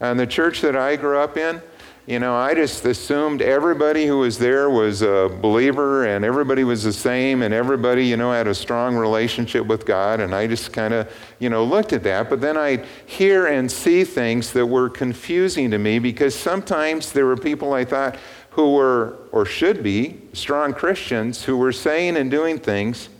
And 0.00 0.20
the 0.20 0.26
church 0.26 0.60
that 0.60 0.76
I 0.76 0.96
grew 0.96 1.18
up 1.18 1.38
in, 1.38 1.62
you 2.08 2.18
know, 2.18 2.34
I 2.34 2.54
just 2.54 2.86
assumed 2.86 3.42
everybody 3.42 4.06
who 4.06 4.20
was 4.20 4.38
there 4.38 4.70
was 4.70 5.02
a 5.02 5.28
believer 5.42 6.06
and 6.06 6.24
everybody 6.24 6.64
was 6.64 6.82
the 6.82 6.92
same 6.92 7.42
and 7.42 7.52
everybody, 7.52 8.06
you 8.06 8.16
know, 8.16 8.32
had 8.32 8.46
a 8.46 8.54
strong 8.54 8.96
relationship 8.96 9.66
with 9.66 9.84
God. 9.84 10.18
And 10.20 10.34
I 10.34 10.46
just 10.46 10.72
kind 10.72 10.94
of, 10.94 11.12
you 11.38 11.50
know, 11.50 11.62
looked 11.62 11.92
at 11.92 12.02
that. 12.04 12.30
But 12.30 12.40
then 12.40 12.56
I'd 12.56 12.86
hear 13.04 13.48
and 13.48 13.70
see 13.70 14.04
things 14.04 14.54
that 14.54 14.64
were 14.64 14.88
confusing 14.88 15.70
to 15.70 15.76
me 15.76 15.98
because 15.98 16.34
sometimes 16.34 17.12
there 17.12 17.26
were 17.26 17.36
people 17.36 17.74
I 17.74 17.84
thought 17.84 18.16
who 18.52 18.72
were, 18.72 19.18
or 19.30 19.44
should 19.44 19.82
be, 19.82 20.18
strong 20.32 20.72
Christians 20.72 21.44
who 21.44 21.58
were 21.58 21.72
saying 21.72 22.16
and 22.16 22.30
doing 22.30 22.58
things 22.58 23.10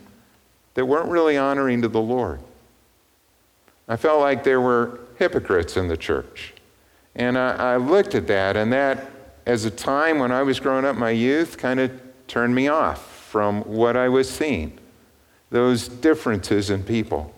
that 0.73 0.83
weren't 0.83 1.09
really 1.09 1.37
honoring 1.37 1.83
to 1.83 1.89
the 1.89 2.01
Lord. 2.01 2.39
I 3.87 3.97
felt 3.97 4.19
like 4.19 4.43
there 4.43 4.61
were 4.61 4.99
hypocrites 5.19 5.77
in 5.77 5.89
the 5.89 5.97
church. 5.97 6.55
And 7.15 7.37
I, 7.37 7.73
I 7.73 7.77
looked 7.77 8.15
at 8.15 8.27
that, 8.27 8.55
and 8.55 8.71
that, 8.71 9.09
as 9.45 9.65
a 9.65 9.71
time 9.71 10.19
when 10.19 10.31
I 10.31 10.43
was 10.43 10.59
growing 10.59 10.85
up, 10.85 10.95
my 10.95 11.09
youth 11.09 11.57
kind 11.57 11.79
of 11.79 11.91
turned 12.27 12.53
me 12.53 12.67
off 12.67 13.27
from 13.29 13.61
what 13.61 13.97
I 13.97 14.09
was 14.09 14.29
seeing 14.29 14.77
those 15.49 15.87
differences 15.87 16.69
in 16.69 16.83
people. 16.83 17.33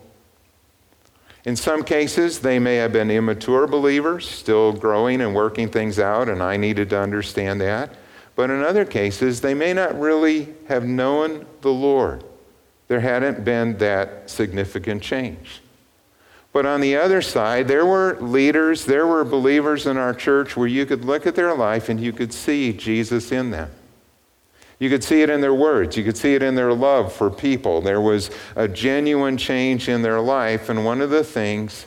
In 1.44 1.56
some 1.56 1.82
cases, 1.82 2.40
they 2.40 2.58
may 2.58 2.76
have 2.76 2.92
been 2.92 3.10
immature 3.10 3.66
believers, 3.66 4.28
still 4.28 4.72
growing 4.72 5.20
and 5.20 5.34
working 5.34 5.68
things 5.68 5.98
out, 5.98 6.28
and 6.28 6.42
I 6.42 6.56
needed 6.56 6.90
to 6.90 7.00
understand 7.00 7.60
that. 7.60 7.94
But 8.36 8.50
in 8.50 8.62
other 8.62 8.84
cases, 8.84 9.40
they 9.40 9.54
may 9.54 9.72
not 9.72 9.98
really 9.98 10.54
have 10.68 10.84
known 10.84 11.46
the 11.62 11.72
Lord. 11.72 12.24
There 12.88 13.00
hadn't 13.00 13.44
been 13.44 13.78
that 13.78 14.30
significant 14.30 15.02
change. 15.02 15.62
But 16.52 16.66
on 16.66 16.82
the 16.82 16.96
other 16.96 17.22
side, 17.22 17.66
there 17.66 17.86
were 17.86 18.18
leaders, 18.20 18.84
there 18.84 19.06
were 19.06 19.24
believers 19.24 19.86
in 19.86 19.96
our 19.96 20.12
church 20.12 20.56
where 20.56 20.68
you 20.68 20.84
could 20.84 21.04
look 21.04 21.26
at 21.26 21.34
their 21.34 21.54
life 21.54 21.88
and 21.88 21.98
you 21.98 22.12
could 22.12 22.32
see 22.32 22.72
Jesus 22.74 23.32
in 23.32 23.50
them. 23.50 23.70
You 24.78 24.90
could 24.90 25.04
see 25.04 25.22
it 25.22 25.30
in 25.30 25.40
their 25.40 25.54
words. 25.54 25.96
You 25.96 26.04
could 26.04 26.16
see 26.16 26.34
it 26.34 26.42
in 26.42 26.54
their 26.56 26.74
love 26.74 27.12
for 27.12 27.30
people. 27.30 27.80
There 27.80 28.00
was 28.00 28.30
a 28.56 28.66
genuine 28.68 29.36
change 29.36 29.88
in 29.88 30.02
their 30.02 30.20
life. 30.20 30.68
And 30.68 30.84
one 30.84 31.00
of 31.00 31.08
the 31.08 31.24
things 31.24 31.86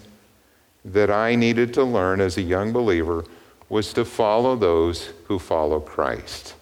that 0.85 1.11
I 1.11 1.35
needed 1.35 1.73
to 1.73 1.83
learn 1.83 2.21
as 2.21 2.37
a 2.37 2.41
young 2.41 2.71
believer 2.71 3.25
was 3.67 3.91
to 3.93 4.05
follow 4.05 4.55
those 4.55 5.11
who 5.25 5.39
follow 5.39 5.79
Christ, 5.79 6.55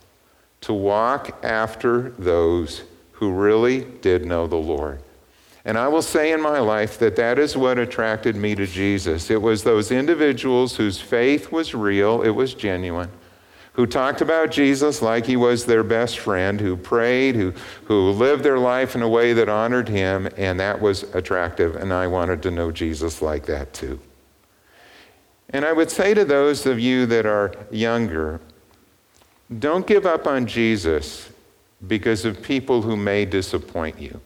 to 0.61 0.73
walk 0.73 1.37
after 1.43 2.09
those 2.17 2.81
who 3.13 3.31
really 3.31 3.81
did 4.01 4.25
know 4.25 4.47
the 4.47 4.55
Lord. 4.55 5.01
And 5.65 5.77
I 5.77 5.87
will 5.87 6.01
say 6.01 6.33
in 6.33 6.41
my 6.41 6.59
life 6.59 6.99
that 6.99 7.15
that 7.15 7.39
is 7.39 7.55
what 7.55 7.79
attracted 7.79 8.35
me 8.35 8.53
to 8.55 8.67
Jesus. 8.67 9.29
It 9.29 9.41
was 9.41 9.63
those 9.63 9.91
individuals 9.91 10.75
whose 10.75 10.99
faith 10.99 11.51
was 11.51 11.73
real, 11.73 12.21
it 12.21 12.31
was 12.31 12.53
genuine, 12.53 13.09
who 13.73 13.85
talked 13.87 14.19
about 14.19 14.51
Jesus 14.51 15.01
like 15.01 15.25
he 15.25 15.37
was 15.37 15.65
their 15.65 15.83
best 15.83 16.19
friend, 16.19 16.59
who 16.59 16.75
prayed, 16.75 17.35
who, 17.35 17.53
who 17.85 18.11
lived 18.11 18.43
their 18.43 18.59
life 18.59 18.93
in 18.93 19.01
a 19.01 19.07
way 19.07 19.31
that 19.31 19.47
honored 19.47 19.87
him, 19.87 20.27
and 20.35 20.59
that 20.59 20.81
was 20.81 21.03
attractive. 21.15 21.77
And 21.77 21.93
I 21.93 22.07
wanted 22.07 22.43
to 22.43 22.51
know 22.51 22.69
Jesus 22.69 23.21
like 23.21 23.45
that 23.45 23.73
too. 23.73 24.01
And 25.49 25.63
I 25.63 25.71
would 25.71 25.91
say 25.91 26.13
to 26.13 26.25
those 26.25 26.65
of 26.65 26.77
you 26.79 27.05
that 27.05 27.25
are 27.25 27.53
younger, 27.71 28.41
don't 29.59 29.87
give 29.87 30.05
up 30.05 30.27
on 30.27 30.45
Jesus 30.45 31.29
because 31.87 32.25
of 32.25 32.41
people 32.41 32.81
who 32.81 32.97
may 32.97 33.23
disappoint 33.23 33.99
you. 33.99 34.19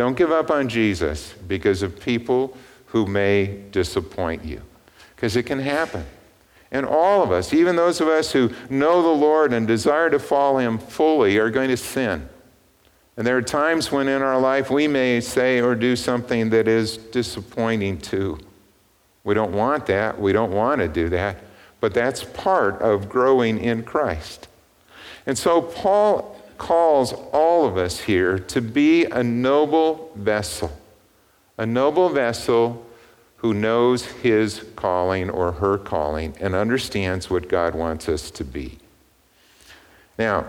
Don't 0.00 0.16
give 0.16 0.32
up 0.32 0.50
on 0.50 0.70
Jesus 0.70 1.34
because 1.46 1.82
of 1.82 2.00
people 2.00 2.56
who 2.86 3.04
may 3.04 3.64
disappoint 3.70 4.42
you, 4.42 4.62
because 5.14 5.36
it 5.36 5.42
can 5.42 5.58
happen. 5.58 6.06
And 6.70 6.86
all 6.86 7.22
of 7.22 7.30
us, 7.30 7.52
even 7.52 7.76
those 7.76 8.00
of 8.00 8.08
us 8.08 8.32
who 8.32 8.50
know 8.70 9.02
the 9.02 9.08
Lord 9.10 9.52
and 9.52 9.66
desire 9.66 10.08
to 10.08 10.18
follow 10.18 10.56
Him 10.56 10.78
fully, 10.78 11.36
are 11.36 11.50
going 11.50 11.68
to 11.68 11.76
sin. 11.76 12.26
And 13.18 13.26
there 13.26 13.36
are 13.36 13.42
times 13.42 13.92
when 13.92 14.08
in 14.08 14.22
our 14.22 14.40
life 14.40 14.70
we 14.70 14.88
may 14.88 15.20
say 15.20 15.60
or 15.60 15.74
do 15.74 15.94
something 15.96 16.48
that 16.48 16.66
is 16.66 16.96
disappointing 16.96 17.98
too. 17.98 18.38
We 19.22 19.34
don't 19.34 19.52
want 19.52 19.84
that. 19.84 20.18
We 20.18 20.32
don't 20.32 20.52
want 20.52 20.80
to 20.80 20.88
do 20.88 21.10
that. 21.10 21.44
But 21.78 21.92
that's 21.92 22.24
part 22.24 22.80
of 22.80 23.10
growing 23.10 23.58
in 23.58 23.82
Christ. 23.82 24.48
And 25.26 25.36
so 25.36 25.60
Paul 25.60 26.39
calls 26.60 27.14
all 27.32 27.64
of 27.64 27.78
us 27.78 28.00
here 28.00 28.38
to 28.38 28.60
be 28.60 29.06
a 29.06 29.24
noble 29.24 30.12
vessel, 30.14 30.70
a 31.56 31.64
noble 31.64 32.10
vessel 32.10 32.86
who 33.36 33.54
knows 33.54 34.04
his 34.04 34.66
calling 34.76 35.30
or 35.30 35.52
her 35.52 35.78
calling 35.78 36.36
and 36.38 36.54
understands 36.54 37.30
what 37.30 37.48
God 37.48 37.74
wants 37.74 38.10
us 38.10 38.30
to 38.32 38.44
be. 38.44 38.78
Now, 40.18 40.44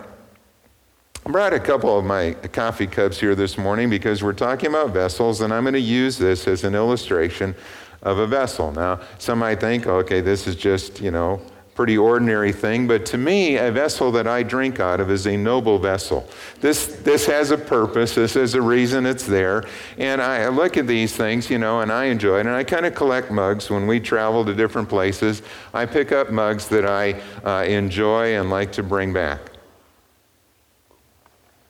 I 1.25 1.31
brought 1.31 1.53
a 1.53 1.59
couple 1.59 1.97
of 1.97 2.03
my 2.03 2.33
coffee 2.33 2.87
cups 2.87 3.17
here 3.17 3.33
this 3.33 3.57
morning 3.57 3.89
because 3.89 4.21
we're 4.21 4.33
talking 4.33 4.69
about 4.69 4.89
vessels, 4.89 5.39
and 5.39 5.53
I'm 5.53 5.63
going 5.63 5.75
to 5.75 5.79
use 5.79 6.17
this 6.17 6.45
as 6.45 6.65
an 6.65 6.75
illustration 6.75 7.55
of 8.01 8.17
a 8.17 8.27
vessel. 8.27 8.73
Now, 8.73 8.99
some 9.17 9.39
might 9.39 9.61
think, 9.61 9.87
okay, 9.87 10.19
this 10.19 10.45
is 10.45 10.57
just, 10.57 10.99
you 10.99 11.11
know, 11.11 11.41
pretty 11.73 11.97
ordinary 11.97 12.51
thing, 12.51 12.87
but 12.87 13.05
to 13.07 13.17
me, 13.17 13.57
a 13.57 13.71
vessel 13.71 14.11
that 14.11 14.27
I 14.27 14.43
drink 14.43 14.79
out 14.79 14.99
of 14.99 15.09
is 15.09 15.25
a 15.25 15.37
noble 15.37 15.79
vessel. 15.79 16.27
This, 16.59 16.87
this 16.97 17.25
has 17.25 17.51
a 17.51 17.57
purpose, 17.57 18.13
this 18.13 18.33
has 18.33 18.53
a 18.55 18.61
reason 18.61 19.05
it's 19.05 19.25
there. 19.25 19.65
And 19.97 20.21
I 20.21 20.47
look 20.49 20.77
at 20.77 20.85
these 20.85 21.15
things, 21.15 21.49
you 21.49 21.57
know, 21.57 21.81
and 21.81 21.91
I 21.91 22.05
enjoy 22.05 22.39
it. 22.39 22.45
And 22.45 22.55
I 22.55 22.63
kind 22.63 22.85
of 22.85 22.93
collect 22.93 23.31
mugs 23.31 23.69
when 23.69 23.87
we 23.87 23.99
travel 23.99 24.43
to 24.45 24.53
different 24.53 24.89
places. 24.89 25.41
I 25.73 25.85
pick 25.85 26.11
up 26.11 26.29
mugs 26.29 26.67
that 26.69 26.85
I 26.85 27.21
uh, 27.45 27.63
enjoy 27.63 28.37
and 28.37 28.49
like 28.49 28.73
to 28.73 28.83
bring 28.83 29.13
back. 29.13 29.39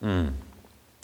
Mm. 0.01 0.33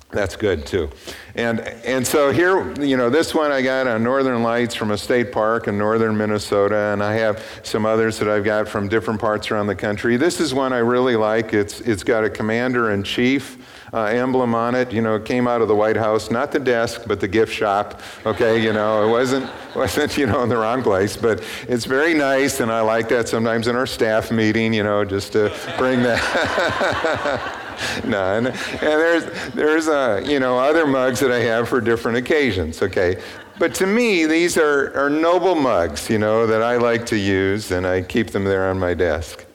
That's 0.09 0.37
good 0.37 0.65
too. 0.65 0.89
And, 1.35 1.59
and 1.59 2.07
so 2.07 2.31
here, 2.31 2.73
you 2.81 2.95
know, 2.95 3.09
this 3.09 3.35
one 3.35 3.51
I 3.51 3.61
got 3.61 3.87
on 3.87 4.03
Northern 4.03 4.41
Lights 4.41 4.73
from 4.73 4.91
a 4.91 4.97
state 4.97 5.33
park 5.33 5.67
in 5.67 5.77
northern 5.77 6.15
Minnesota, 6.17 6.93
and 6.93 7.03
I 7.03 7.13
have 7.15 7.43
some 7.61 7.85
others 7.85 8.17
that 8.19 8.29
I've 8.29 8.45
got 8.45 8.69
from 8.69 8.87
different 8.87 9.19
parts 9.19 9.51
around 9.51 9.67
the 9.67 9.75
country. 9.75 10.15
This 10.15 10.39
is 10.39 10.53
one 10.53 10.71
I 10.71 10.77
really 10.77 11.17
like. 11.17 11.53
It's, 11.53 11.81
it's 11.81 12.03
got 12.03 12.23
a 12.23 12.29
commander 12.29 12.91
in 12.91 13.03
chief 13.03 13.57
uh, 13.93 14.05
emblem 14.05 14.55
on 14.55 14.75
it. 14.75 14.93
You 14.93 15.01
know, 15.01 15.15
it 15.15 15.25
came 15.25 15.45
out 15.45 15.61
of 15.61 15.67
the 15.67 15.75
White 15.75 15.97
House, 15.97 16.31
not 16.31 16.53
the 16.53 16.59
desk, 16.59 17.01
but 17.05 17.19
the 17.19 17.27
gift 17.27 17.53
shop. 17.53 18.01
Okay, 18.25 18.63
you 18.63 18.71
know, 18.71 19.05
it 19.05 19.11
wasn't, 19.11 19.49
wasn't, 19.75 20.17
you 20.17 20.25
know, 20.25 20.41
in 20.41 20.47
the 20.47 20.57
wrong 20.57 20.83
place, 20.83 21.17
but 21.17 21.43
it's 21.67 21.85
very 21.85 22.13
nice, 22.13 22.61
and 22.61 22.71
I 22.71 22.79
like 22.79 23.09
that 23.09 23.27
sometimes 23.27 23.67
in 23.67 23.75
our 23.75 23.87
staff 23.87 24.31
meeting, 24.31 24.73
you 24.73 24.83
know, 24.83 25.03
just 25.03 25.33
to 25.33 25.53
bring 25.77 26.01
that. 26.03 27.55
no, 28.03 28.37
and, 28.37 28.47
and, 28.47 28.55
there's 28.81 29.53
there's 29.53 29.87
uh, 29.87 30.23
you 30.25 30.39
know 30.39 30.57
other 30.57 30.85
mugs 30.85 31.19
that 31.19 31.31
I 31.31 31.39
have 31.39 31.69
for 31.69 31.81
different 31.81 32.17
occasions. 32.17 32.81
Okay, 32.81 33.21
but 33.59 33.75
to 33.75 33.85
me 33.85 34.25
these 34.25 34.57
are 34.57 34.95
are 34.97 35.09
noble 35.09 35.55
mugs, 35.55 36.09
you 36.09 36.17
know, 36.17 36.47
that 36.47 36.63
I 36.63 36.77
like 36.77 37.05
to 37.07 37.17
use, 37.17 37.71
and 37.71 37.85
I 37.85 38.01
keep 38.01 38.31
them 38.31 38.45
there 38.45 38.69
on 38.69 38.79
my 38.79 38.93
desk. 38.93 39.45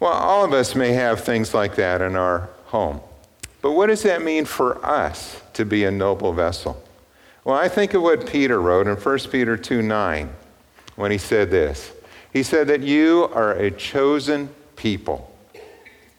Well, 0.00 0.12
all 0.12 0.44
of 0.44 0.52
us 0.52 0.74
may 0.74 0.92
have 0.92 1.20
things 1.20 1.54
like 1.54 1.76
that 1.76 2.00
in 2.00 2.16
our 2.16 2.48
home, 2.66 3.00
but 3.62 3.72
what 3.72 3.86
does 3.86 4.02
that 4.02 4.22
mean 4.22 4.44
for 4.44 4.84
us 4.84 5.40
to 5.54 5.64
be 5.64 5.84
a 5.84 5.90
noble 5.90 6.32
vessel? 6.32 6.82
Well, 7.44 7.56
I 7.56 7.68
think 7.68 7.94
of 7.94 8.02
what 8.02 8.26
Peter 8.26 8.60
wrote 8.60 8.86
in 8.86 8.96
1 8.96 9.18
Peter 9.30 9.56
2 9.56 9.82
9 9.82 10.32
when 10.96 11.10
he 11.10 11.18
said 11.18 11.50
this. 11.50 11.92
He 12.32 12.42
said 12.42 12.68
that 12.68 12.82
you 12.82 13.28
are 13.32 13.52
a 13.52 13.70
chosen 13.70 14.48
people 14.76 15.33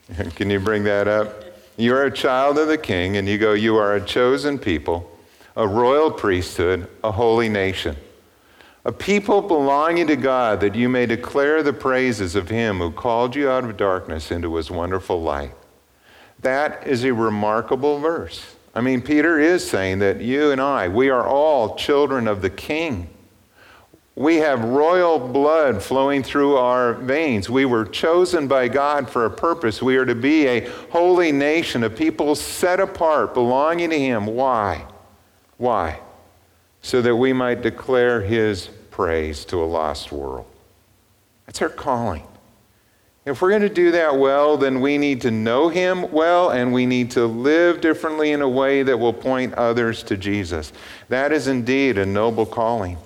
Can 0.36 0.50
you 0.50 0.60
bring 0.60 0.84
that 0.84 1.08
up? 1.08 1.44
You're 1.78 2.06
a 2.06 2.12
child 2.12 2.58
of 2.58 2.68
the 2.68 2.78
king, 2.78 3.18
and 3.18 3.28
you 3.28 3.38
go, 3.38 3.54
You 3.54 3.76
are 3.78 3.96
a 3.96 4.06
chosen 4.06 4.58
people, 4.58 5.12
a 5.56 5.68
royal 5.68 6.12
priesthood, 6.12 6.88
a 7.04 7.12
holy 7.12 7.50
nation, 7.50 7.98
a 8.86 8.92
people 8.92 9.42
belonging 9.42 10.08
to 10.08 10.16
God, 10.16 10.62
that 10.62 10.76
you 10.76 10.88
may 10.88 11.06
declare 11.06 11.64
the 11.64 11.74
praises 11.74 12.36
of 12.36 12.50
him 12.50 12.78
who 12.78 12.92
called 12.92 13.36
you 13.36 13.50
out 13.50 13.66
of 13.66 13.78
darkness 13.78 14.32
into 14.32 14.56
his 14.56 14.72
wonderful 14.72 15.22
light. 15.22 15.54
That 16.40 16.86
is 16.88 17.04
a 17.04 17.14
remarkable 17.14 18.00
verse. 18.00 18.56
I 18.74 18.82
mean, 18.82 19.02
Peter 19.02 19.40
is 19.40 19.68
saying 19.68 20.00
that 20.00 20.22
you 20.22 20.52
and 20.52 20.62
I, 20.62 20.88
we 20.88 21.10
are 21.10 21.26
all 21.26 21.76
children 21.76 22.28
of 22.28 22.42
the 22.42 22.50
King. 22.50 23.10
We 24.16 24.38
have 24.38 24.64
royal 24.64 25.20
blood 25.20 25.84
flowing 25.84 26.24
through 26.24 26.56
our 26.56 26.94
veins. 26.94 27.50
We 27.50 27.66
were 27.66 27.86
chosen 27.86 28.48
by 28.48 28.70
God 28.70 29.10
for 29.10 29.26
a 29.26 29.30
purpose. 29.30 29.82
We 29.82 29.98
are 29.98 30.06
to 30.06 30.16
be 30.16 30.48
a 30.48 30.70
holy 30.90 31.34
nation, 31.34 31.84
a 31.84 31.90
people 31.90 32.34
set 32.36 32.80
apart, 32.80 33.34
belonging 33.34 33.90
to 33.90 34.00
Him. 34.00 34.26
Why? 34.26 34.86
Why? 35.58 36.00
So 36.82 37.02
that 37.02 37.16
we 37.16 37.34
might 37.34 37.62
declare 37.62 38.22
His 38.22 38.70
praise 38.90 39.44
to 39.46 39.62
a 39.62 39.66
lost 39.66 40.14
world. 40.14 40.46
That's 41.46 41.62
our 41.62 41.68
calling. 41.68 42.26
If 43.26 43.42
we're 43.42 43.50
going 43.50 43.64
to 43.64 43.70
do 43.70 43.92
that 43.92 44.18
well, 44.18 44.56
then 44.56 44.80
we 44.80 44.98
need 44.98 45.20
to 45.22 45.32
know 45.32 45.68
Him 45.68 46.10
well 46.14 46.52
and 46.52 46.72
we 46.72 46.86
need 46.86 47.12
to 47.12 47.26
live 47.26 47.82
differently 47.82 48.32
in 48.32 48.42
a 48.42 48.48
way 48.48 48.82
that 48.84 48.98
will 48.98 49.14
point 49.14 49.56
others 49.56 50.04
to 50.04 50.16
Jesus. 50.16 50.72
That 51.10 51.34
is 51.34 51.48
indeed 51.48 51.98
a 51.98 52.06
noble 52.06 52.46
calling. 52.46 52.98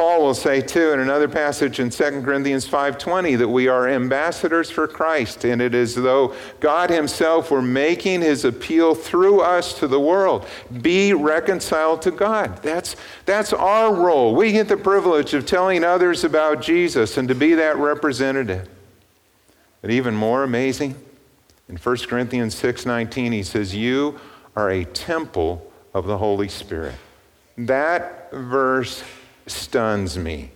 Paul 0.00 0.22
will 0.22 0.32
say 0.32 0.62
too 0.62 0.92
in 0.92 1.00
another 1.00 1.28
passage 1.28 1.78
in 1.78 1.90
2 1.90 2.24
Corinthians 2.24 2.66
5:20 2.66 3.36
that 3.36 3.48
we 3.48 3.68
are 3.68 3.86
ambassadors 3.86 4.70
for 4.70 4.88
Christ 4.88 5.44
and 5.44 5.60
it 5.60 5.74
is 5.74 5.94
though 5.94 6.32
God 6.58 6.88
himself 6.88 7.50
were 7.50 7.60
making 7.60 8.22
his 8.22 8.46
appeal 8.46 8.94
through 8.94 9.42
us 9.42 9.74
to 9.74 9.86
the 9.86 10.00
world. 10.00 10.46
Be 10.80 11.12
reconciled 11.12 12.00
to 12.00 12.10
God. 12.10 12.62
That's 12.62 12.96
that's 13.26 13.52
our 13.52 13.92
role. 13.92 14.34
We 14.34 14.52
get 14.52 14.68
the 14.68 14.78
privilege 14.78 15.34
of 15.34 15.44
telling 15.44 15.84
others 15.84 16.24
about 16.24 16.62
Jesus 16.62 17.18
and 17.18 17.28
to 17.28 17.34
be 17.34 17.52
that 17.52 17.76
representative. 17.76 18.70
But 19.82 19.90
even 19.90 20.14
more 20.14 20.44
amazing, 20.44 20.94
in 21.68 21.76
1 21.76 22.08
Corinthians 22.08 22.54
6:19 22.54 23.32
he 23.32 23.42
says 23.42 23.76
you 23.76 24.18
are 24.56 24.70
a 24.70 24.86
temple 24.86 25.70
of 25.92 26.06
the 26.06 26.16
Holy 26.16 26.48
Spirit. 26.48 26.94
That 27.58 28.32
verse 28.32 29.04
stuns 29.50 30.16
me. 30.16 30.50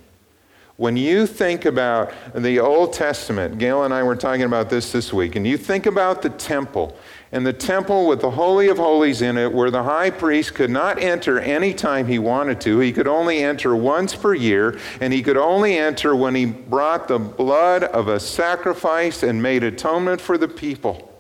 When 0.76 0.96
you 0.96 1.28
think 1.28 1.66
about 1.66 2.12
the 2.34 2.58
Old 2.58 2.92
Testament, 2.92 3.58
Gail 3.58 3.84
and 3.84 3.94
I 3.94 4.02
were 4.02 4.16
talking 4.16 4.42
about 4.42 4.70
this 4.70 4.90
this 4.90 5.12
week, 5.12 5.36
and 5.36 5.46
you 5.46 5.56
think 5.56 5.86
about 5.86 6.20
the 6.20 6.30
temple, 6.30 6.96
and 7.30 7.46
the 7.46 7.52
temple 7.52 8.08
with 8.08 8.20
the 8.20 8.32
Holy 8.32 8.66
of 8.68 8.78
Holies 8.78 9.22
in 9.22 9.38
it, 9.38 9.52
where 9.52 9.70
the 9.70 9.84
high 9.84 10.10
priest 10.10 10.54
could 10.54 10.70
not 10.70 11.00
enter 11.00 11.38
any 11.38 11.74
time 11.74 12.08
he 12.08 12.18
wanted 12.18 12.60
to. 12.62 12.80
He 12.80 12.92
could 12.92 13.06
only 13.06 13.38
enter 13.38 13.76
once 13.76 14.16
per 14.16 14.34
year, 14.34 14.76
and 15.00 15.12
he 15.12 15.22
could 15.22 15.36
only 15.36 15.78
enter 15.78 16.16
when 16.16 16.34
he 16.34 16.46
brought 16.46 17.06
the 17.06 17.20
blood 17.20 17.84
of 17.84 18.08
a 18.08 18.18
sacrifice 18.18 19.22
and 19.22 19.40
made 19.40 19.62
atonement 19.62 20.20
for 20.20 20.36
the 20.36 20.48
people. 20.48 21.12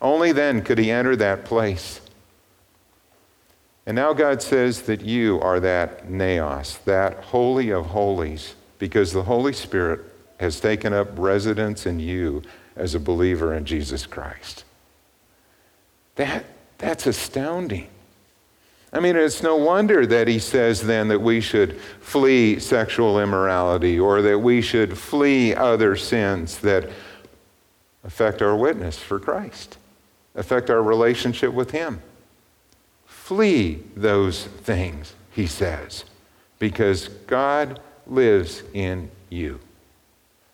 Only 0.00 0.30
then 0.30 0.62
could 0.62 0.78
he 0.78 0.92
enter 0.92 1.16
that 1.16 1.44
place. 1.44 2.00
And 3.86 3.94
now 3.94 4.12
God 4.12 4.42
says 4.42 4.82
that 4.82 5.00
you 5.00 5.40
are 5.40 5.60
that 5.60 6.10
naos, 6.10 6.78
that 6.78 7.14
holy 7.24 7.70
of 7.70 7.86
holies, 7.86 8.56
because 8.78 9.12
the 9.12 9.22
Holy 9.22 9.52
Spirit 9.52 10.00
has 10.40 10.60
taken 10.60 10.92
up 10.92 11.08
residence 11.16 11.86
in 11.86 12.00
you 12.00 12.42
as 12.74 12.94
a 12.94 13.00
believer 13.00 13.54
in 13.54 13.64
Jesus 13.64 14.04
Christ. 14.04 14.64
That, 16.16 16.44
that's 16.78 17.06
astounding. 17.06 17.88
I 18.92 19.00
mean, 19.00 19.16
it's 19.16 19.42
no 19.42 19.56
wonder 19.56 20.06
that 20.06 20.26
he 20.26 20.38
says 20.38 20.82
then 20.82 21.08
that 21.08 21.20
we 21.20 21.40
should 21.40 21.78
flee 22.00 22.58
sexual 22.58 23.20
immorality 23.20 23.98
or 23.98 24.22
that 24.22 24.38
we 24.38 24.62
should 24.62 24.96
flee 24.96 25.54
other 25.54 25.96
sins 25.96 26.58
that 26.58 26.88
affect 28.04 28.42
our 28.42 28.56
witness 28.56 28.98
for 28.98 29.18
Christ, 29.18 29.78
affect 30.34 30.70
our 30.70 30.82
relationship 30.82 31.52
with 31.52 31.72
him. 31.72 32.00
Flee 33.26 33.82
those 33.96 34.44
things, 34.44 35.12
he 35.32 35.48
says, 35.48 36.04
because 36.60 37.08
God 37.26 37.80
lives 38.06 38.62
in 38.72 39.10
you. 39.30 39.58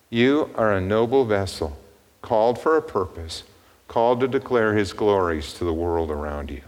You 0.09 0.49
are 0.55 0.73
a 0.73 0.81
noble 0.81 1.23
vessel, 1.23 1.77
called 2.23 2.57
for 2.59 2.75
a 2.75 2.81
purpose, 2.81 3.43
called 3.87 4.21
to 4.21 4.27
declare 4.27 4.73
his 4.73 4.91
glories 4.91 5.53
to 5.53 5.65
the 5.65 5.71
world 5.71 6.09
around 6.09 6.49
you. 6.49 6.63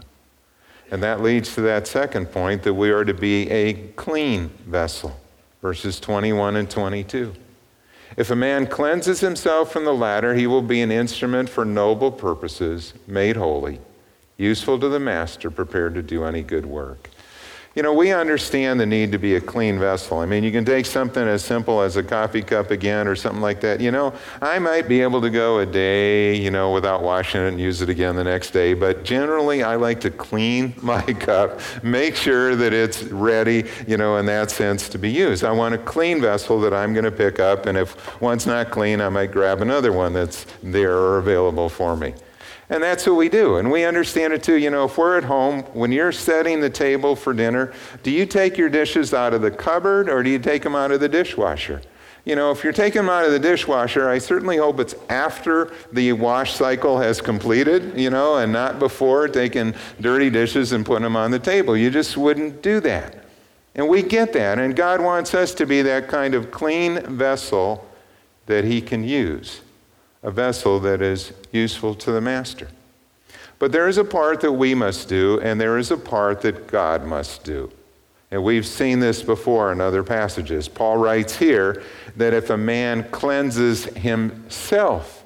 And 0.92 1.02
that 1.02 1.22
leads 1.22 1.56
to 1.56 1.60
that 1.62 1.88
second 1.88 2.26
point 2.26 2.62
that 2.62 2.74
we 2.74 2.90
are 2.90 3.04
to 3.04 3.12
be 3.12 3.50
a 3.50 3.72
clean 3.96 4.50
vessel, 4.64 5.18
verses 5.60 5.98
21 5.98 6.54
and 6.54 6.70
22. 6.70 7.34
If 8.16 8.30
a 8.30 8.36
man 8.36 8.68
cleanses 8.68 9.18
himself 9.18 9.72
from 9.72 9.84
the 9.84 9.92
latter, 9.92 10.36
he 10.36 10.46
will 10.46 10.62
be 10.62 10.82
an 10.82 10.92
instrument 10.92 11.48
for 11.48 11.64
noble 11.64 12.12
purposes, 12.12 12.94
made 13.08 13.34
holy 13.34 13.80
useful 14.36 14.78
to 14.78 14.88
the 14.88 15.00
master, 15.00 15.50
prepared 15.50 15.94
to 15.94 16.02
do 16.02 16.24
any 16.24 16.42
good 16.42 16.66
work. 16.66 17.10
You 17.76 17.82
know, 17.82 17.92
we 17.92 18.10
understand 18.10 18.80
the 18.80 18.86
need 18.86 19.12
to 19.12 19.18
be 19.18 19.36
a 19.36 19.40
clean 19.40 19.78
vessel. 19.78 20.20
I 20.20 20.24
mean, 20.24 20.42
you 20.42 20.50
can 20.50 20.64
take 20.64 20.86
something 20.86 21.22
as 21.22 21.44
simple 21.44 21.82
as 21.82 21.98
a 21.98 22.02
coffee 22.02 22.40
cup 22.40 22.70
again 22.70 23.06
or 23.06 23.14
something 23.14 23.42
like 23.42 23.60
that. 23.60 23.82
You 23.82 23.90
know, 23.90 24.14
I 24.40 24.58
might 24.58 24.88
be 24.88 25.02
able 25.02 25.20
to 25.20 25.28
go 25.28 25.58
a 25.58 25.66
day, 25.66 26.34
you 26.34 26.50
know, 26.50 26.72
without 26.72 27.02
washing 27.02 27.42
it 27.42 27.48
and 27.48 27.60
use 27.60 27.82
it 27.82 27.90
again 27.90 28.16
the 28.16 28.24
next 28.24 28.52
day, 28.52 28.72
but 28.72 29.04
generally 29.04 29.62
I 29.62 29.76
like 29.76 30.00
to 30.00 30.10
clean 30.10 30.74
my 30.82 31.02
cup, 31.02 31.60
make 31.82 32.16
sure 32.16 32.56
that 32.56 32.72
it's 32.72 33.02
ready, 33.02 33.66
you 33.86 33.98
know, 33.98 34.16
in 34.16 34.24
that 34.24 34.50
sense 34.50 34.88
to 34.88 34.98
be 34.98 35.10
used. 35.10 35.44
I 35.44 35.52
want 35.52 35.74
a 35.74 35.78
clean 35.78 36.22
vessel 36.22 36.58
that 36.62 36.72
I'm 36.72 36.94
going 36.94 37.04
to 37.04 37.12
pick 37.12 37.40
up, 37.40 37.66
and 37.66 37.76
if 37.76 38.22
one's 38.22 38.46
not 38.46 38.70
clean, 38.70 39.02
I 39.02 39.10
might 39.10 39.32
grab 39.32 39.60
another 39.60 39.92
one 39.92 40.14
that's 40.14 40.46
there 40.62 40.96
or 40.96 41.18
available 41.18 41.68
for 41.68 41.94
me. 41.94 42.14
And 42.68 42.82
that's 42.82 43.06
what 43.06 43.14
we 43.14 43.28
do. 43.28 43.56
And 43.56 43.70
we 43.70 43.84
understand 43.84 44.32
it 44.32 44.42
too. 44.42 44.56
You 44.56 44.70
know, 44.70 44.86
if 44.86 44.98
we're 44.98 45.16
at 45.16 45.24
home, 45.24 45.62
when 45.72 45.92
you're 45.92 46.12
setting 46.12 46.60
the 46.60 46.70
table 46.70 47.14
for 47.14 47.32
dinner, 47.32 47.72
do 48.02 48.10
you 48.10 48.26
take 48.26 48.58
your 48.58 48.68
dishes 48.68 49.14
out 49.14 49.34
of 49.34 49.42
the 49.42 49.50
cupboard 49.50 50.08
or 50.08 50.22
do 50.22 50.30
you 50.30 50.38
take 50.38 50.62
them 50.62 50.74
out 50.74 50.90
of 50.90 51.00
the 51.00 51.08
dishwasher? 51.08 51.80
You 52.24 52.34
know, 52.34 52.50
if 52.50 52.64
you're 52.64 52.72
taking 52.72 53.02
them 53.02 53.08
out 53.08 53.24
of 53.24 53.30
the 53.30 53.38
dishwasher, 53.38 54.08
I 54.08 54.18
certainly 54.18 54.56
hope 54.56 54.80
it's 54.80 54.96
after 55.08 55.72
the 55.92 56.12
wash 56.12 56.54
cycle 56.54 56.98
has 56.98 57.20
completed, 57.20 57.96
you 57.96 58.10
know, 58.10 58.38
and 58.38 58.52
not 58.52 58.80
before 58.80 59.28
taking 59.28 59.72
dirty 60.00 60.28
dishes 60.28 60.72
and 60.72 60.84
putting 60.84 61.04
them 61.04 61.14
on 61.14 61.30
the 61.30 61.38
table. 61.38 61.76
You 61.76 61.88
just 61.88 62.16
wouldn't 62.16 62.62
do 62.62 62.80
that. 62.80 63.24
And 63.76 63.88
we 63.88 64.02
get 64.02 64.32
that. 64.32 64.58
And 64.58 64.74
God 64.74 65.00
wants 65.00 65.34
us 65.34 65.54
to 65.54 65.66
be 65.66 65.82
that 65.82 66.08
kind 66.08 66.34
of 66.34 66.50
clean 66.50 67.00
vessel 67.16 67.88
that 68.46 68.64
He 68.64 68.80
can 68.80 69.04
use 69.04 69.60
a 70.26 70.30
vessel 70.32 70.80
that 70.80 71.00
is 71.00 71.32
useful 71.52 71.94
to 71.94 72.10
the 72.10 72.20
master. 72.20 72.68
But 73.60 73.70
there 73.70 73.86
is 73.86 73.96
a 73.96 74.04
part 74.04 74.40
that 74.40 74.52
we 74.52 74.74
must 74.74 75.08
do, 75.08 75.40
and 75.40 75.60
there 75.60 75.78
is 75.78 75.92
a 75.92 75.96
part 75.96 76.42
that 76.42 76.66
God 76.66 77.06
must 77.06 77.44
do. 77.44 77.70
And 78.32 78.42
we've 78.42 78.66
seen 78.66 78.98
this 78.98 79.22
before 79.22 79.70
in 79.70 79.80
other 79.80 80.02
passages. 80.02 80.66
Paul 80.66 80.96
writes 80.96 81.36
here 81.36 81.84
that 82.16 82.34
if 82.34 82.50
a 82.50 82.56
man 82.56 83.08
cleanses 83.10 83.84
himself, 83.84 85.24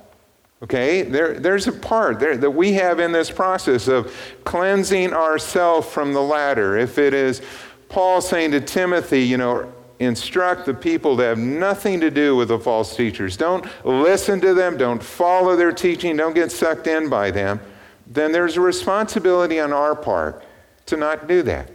okay, 0.62 1.00
there, 1.00 1.40
there's 1.40 1.66
a 1.66 1.72
part 1.72 2.20
there 2.20 2.36
that 2.36 2.50
we 2.50 2.74
have 2.74 3.00
in 3.00 3.10
this 3.10 3.30
process 3.30 3.88
of 3.88 4.14
cleansing 4.44 5.14
ourselves 5.14 5.88
from 5.88 6.12
the 6.12 6.22
latter. 6.22 6.76
If 6.76 6.98
it 6.98 7.14
is 7.14 7.40
Paul 7.88 8.20
saying 8.20 8.50
to 8.50 8.60
Timothy, 8.60 9.22
you 9.22 9.38
know, 9.38 9.72
instruct 10.00 10.64
the 10.64 10.74
people 10.74 11.16
to 11.18 11.22
have 11.22 11.38
nothing 11.38 12.00
to 12.00 12.10
do 12.10 12.34
with 12.34 12.48
the 12.48 12.58
false 12.58 12.96
teachers. 12.96 13.36
Don't 13.36 13.64
listen 13.84 14.40
to 14.40 14.54
them, 14.54 14.76
don't 14.76 15.02
follow 15.02 15.54
their 15.54 15.72
teaching, 15.72 16.16
don't 16.16 16.34
get 16.34 16.50
sucked 16.50 16.86
in 16.86 17.08
by 17.08 17.30
them. 17.30 17.60
Then 18.06 18.32
there's 18.32 18.56
a 18.56 18.60
responsibility 18.60 19.60
on 19.60 19.72
our 19.72 19.94
part 19.94 20.42
to 20.86 20.96
not 20.96 21.28
do 21.28 21.42
that. 21.42 21.70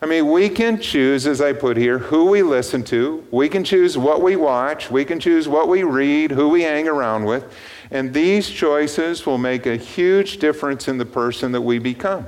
I 0.00 0.06
mean, 0.06 0.32
we 0.32 0.48
can 0.48 0.80
choose, 0.80 1.28
as 1.28 1.40
I 1.40 1.52
put 1.52 1.76
here, 1.76 1.98
who 1.98 2.24
we 2.24 2.42
listen 2.42 2.82
to. 2.84 3.24
We 3.30 3.48
can 3.48 3.62
choose 3.62 3.96
what 3.96 4.20
we 4.20 4.34
watch. 4.34 4.90
We 4.90 5.04
can 5.04 5.20
choose 5.20 5.46
what 5.46 5.68
we 5.68 5.84
read, 5.84 6.32
who 6.32 6.48
we 6.48 6.62
hang 6.62 6.88
around 6.88 7.24
with. 7.24 7.44
And 7.92 8.12
these 8.12 8.50
choices 8.50 9.24
will 9.24 9.38
make 9.38 9.66
a 9.66 9.76
huge 9.76 10.38
difference 10.38 10.88
in 10.88 10.98
the 10.98 11.06
person 11.06 11.52
that 11.52 11.60
we 11.60 11.78
become. 11.78 12.26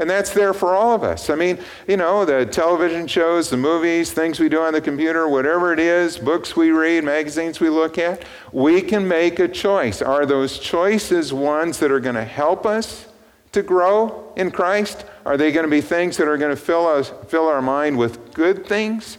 And 0.00 0.08
that's 0.08 0.30
there 0.30 0.54
for 0.54 0.74
all 0.74 0.94
of 0.94 1.04
us. 1.04 1.28
I 1.28 1.34
mean, 1.34 1.58
you 1.86 1.98
know, 1.98 2.24
the 2.24 2.46
television 2.46 3.06
shows, 3.06 3.50
the 3.50 3.58
movies, 3.58 4.10
things 4.12 4.40
we 4.40 4.48
do 4.48 4.62
on 4.62 4.72
the 4.72 4.80
computer, 4.80 5.28
whatever 5.28 5.74
it 5.74 5.78
is, 5.78 6.16
books 6.16 6.56
we 6.56 6.70
read, 6.70 7.04
magazines 7.04 7.60
we 7.60 7.68
look 7.68 7.98
at, 7.98 8.24
we 8.50 8.80
can 8.80 9.06
make 9.06 9.38
a 9.38 9.46
choice. 9.46 10.00
Are 10.00 10.24
those 10.24 10.58
choices 10.58 11.34
ones 11.34 11.78
that 11.80 11.92
are 11.92 12.00
going 12.00 12.14
to 12.14 12.24
help 12.24 12.64
us 12.64 13.08
to 13.52 13.62
grow 13.62 14.32
in 14.36 14.50
Christ? 14.50 15.04
Are 15.26 15.36
they 15.36 15.52
going 15.52 15.66
to 15.66 15.70
be 15.70 15.82
things 15.82 16.16
that 16.16 16.26
are 16.26 16.38
going 16.38 16.56
to 16.56 16.60
fill, 16.60 16.86
us, 16.86 17.12
fill 17.28 17.46
our 17.46 17.60
mind 17.60 17.98
with 17.98 18.32
good 18.32 18.66
things? 18.66 19.18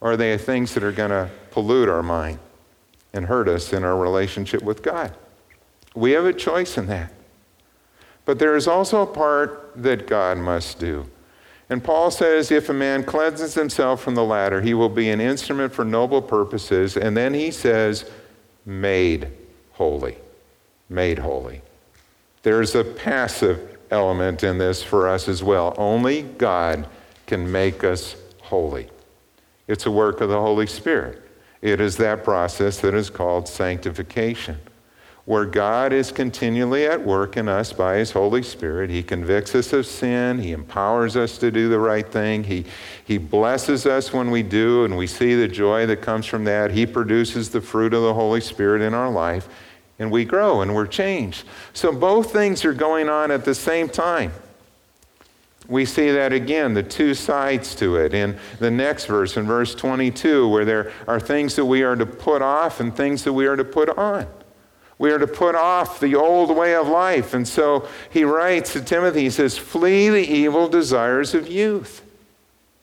Or 0.00 0.12
are 0.12 0.16
they 0.16 0.38
things 0.38 0.74
that 0.74 0.84
are 0.84 0.92
going 0.92 1.10
to 1.10 1.28
pollute 1.50 1.88
our 1.88 2.04
mind 2.04 2.38
and 3.12 3.26
hurt 3.26 3.48
us 3.48 3.72
in 3.72 3.82
our 3.82 3.96
relationship 3.96 4.62
with 4.62 4.80
God? 4.80 5.12
We 5.96 6.12
have 6.12 6.24
a 6.24 6.32
choice 6.32 6.78
in 6.78 6.86
that. 6.86 7.12
But 8.28 8.38
there 8.38 8.56
is 8.56 8.68
also 8.68 9.00
a 9.00 9.06
part 9.06 9.72
that 9.74 10.06
God 10.06 10.36
must 10.36 10.78
do. 10.78 11.08
And 11.70 11.82
Paul 11.82 12.10
says, 12.10 12.50
if 12.50 12.68
a 12.68 12.74
man 12.74 13.02
cleanses 13.02 13.54
himself 13.54 14.02
from 14.02 14.16
the 14.16 14.22
latter, 14.22 14.60
he 14.60 14.74
will 14.74 14.90
be 14.90 15.08
an 15.08 15.18
instrument 15.18 15.72
for 15.72 15.82
noble 15.82 16.20
purposes. 16.20 16.98
And 16.98 17.16
then 17.16 17.32
he 17.32 17.50
says, 17.50 18.04
made 18.66 19.28
holy. 19.72 20.18
Made 20.90 21.20
holy. 21.20 21.62
There's 22.42 22.74
a 22.74 22.84
passive 22.84 23.78
element 23.90 24.44
in 24.44 24.58
this 24.58 24.82
for 24.82 25.08
us 25.08 25.26
as 25.26 25.42
well. 25.42 25.74
Only 25.78 26.20
God 26.20 26.86
can 27.26 27.50
make 27.50 27.82
us 27.82 28.14
holy. 28.42 28.90
It's 29.68 29.86
a 29.86 29.90
work 29.90 30.20
of 30.20 30.28
the 30.28 30.38
Holy 30.38 30.66
Spirit. 30.66 31.22
It 31.62 31.80
is 31.80 31.96
that 31.96 32.24
process 32.24 32.78
that 32.80 32.92
is 32.92 33.08
called 33.08 33.48
sanctification 33.48 34.58
where 35.28 35.44
God 35.44 35.92
is 35.92 36.10
continually 36.10 36.86
at 36.86 37.04
work 37.04 37.36
in 37.36 37.50
us 37.50 37.70
by 37.70 37.96
His 37.96 38.12
Holy 38.12 38.42
Spirit. 38.42 38.88
He 38.88 39.02
convicts 39.02 39.54
us 39.54 39.74
of 39.74 39.84
sin. 39.84 40.38
He 40.38 40.52
empowers 40.52 41.18
us 41.18 41.36
to 41.36 41.50
do 41.50 41.68
the 41.68 41.78
right 41.78 42.10
thing. 42.10 42.44
He, 42.44 42.64
he 43.04 43.18
blesses 43.18 43.84
us 43.84 44.10
when 44.10 44.30
we 44.30 44.42
do, 44.42 44.86
and 44.86 44.96
we 44.96 45.06
see 45.06 45.34
the 45.34 45.46
joy 45.46 45.84
that 45.84 46.00
comes 46.00 46.24
from 46.24 46.44
that. 46.44 46.70
He 46.70 46.86
produces 46.86 47.50
the 47.50 47.60
fruit 47.60 47.92
of 47.92 48.04
the 48.04 48.14
Holy 48.14 48.40
Spirit 48.40 48.80
in 48.80 48.94
our 48.94 49.10
life, 49.10 49.50
and 49.98 50.10
we 50.10 50.24
grow 50.24 50.62
and 50.62 50.74
we're 50.74 50.86
changed. 50.86 51.44
So 51.74 51.92
both 51.92 52.32
things 52.32 52.64
are 52.64 52.72
going 52.72 53.10
on 53.10 53.30
at 53.30 53.44
the 53.44 53.54
same 53.54 53.90
time. 53.90 54.32
We 55.68 55.84
see 55.84 56.10
that 56.10 56.32
again, 56.32 56.72
the 56.72 56.82
two 56.82 57.12
sides 57.12 57.74
to 57.74 57.96
it 57.96 58.14
in 58.14 58.38
the 58.60 58.70
next 58.70 59.04
verse, 59.04 59.36
in 59.36 59.44
verse 59.44 59.74
22, 59.74 60.48
where 60.48 60.64
there 60.64 60.90
are 61.06 61.20
things 61.20 61.54
that 61.56 61.66
we 61.66 61.82
are 61.82 61.96
to 61.96 62.06
put 62.06 62.40
off 62.40 62.80
and 62.80 62.96
things 62.96 63.24
that 63.24 63.34
we 63.34 63.44
are 63.44 63.56
to 63.56 63.64
put 63.64 63.90
on. 63.90 64.26
We 64.98 65.12
are 65.12 65.18
to 65.18 65.26
put 65.26 65.54
off 65.54 66.00
the 66.00 66.16
old 66.16 66.54
way 66.54 66.74
of 66.74 66.88
life. 66.88 67.32
And 67.32 67.46
so 67.46 67.88
he 68.10 68.24
writes 68.24 68.72
to 68.72 68.80
Timothy, 68.80 69.22
he 69.22 69.30
says, 69.30 69.56
Flee 69.56 70.08
the 70.08 70.26
evil 70.26 70.68
desires 70.68 71.34
of 71.34 71.48
youth. 71.48 72.02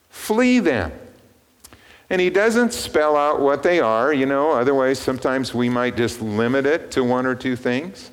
Flee 0.09 0.59
them. 0.59 0.93
And 2.09 2.21
he 2.21 2.29
doesn't 2.29 2.71
spell 2.71 3.17
out 3.17 3.41
what 3.41 3.63
they 3.63 3.79
are, 3.79 4.13
you 4.13 4.25
know, 4.25 4.51
otherwise, 4.51 4.99
sometimes 4.99 5.53
we 5.53 5.69
might 5.69 5.97
just 5.97 6.21
limit 6.21 6.65
it 6.65 6.91
to 6.91 7.03
one 7.03 7.25
or 7.25 7.35
two 7.35 7.55
things. 7.55 8.11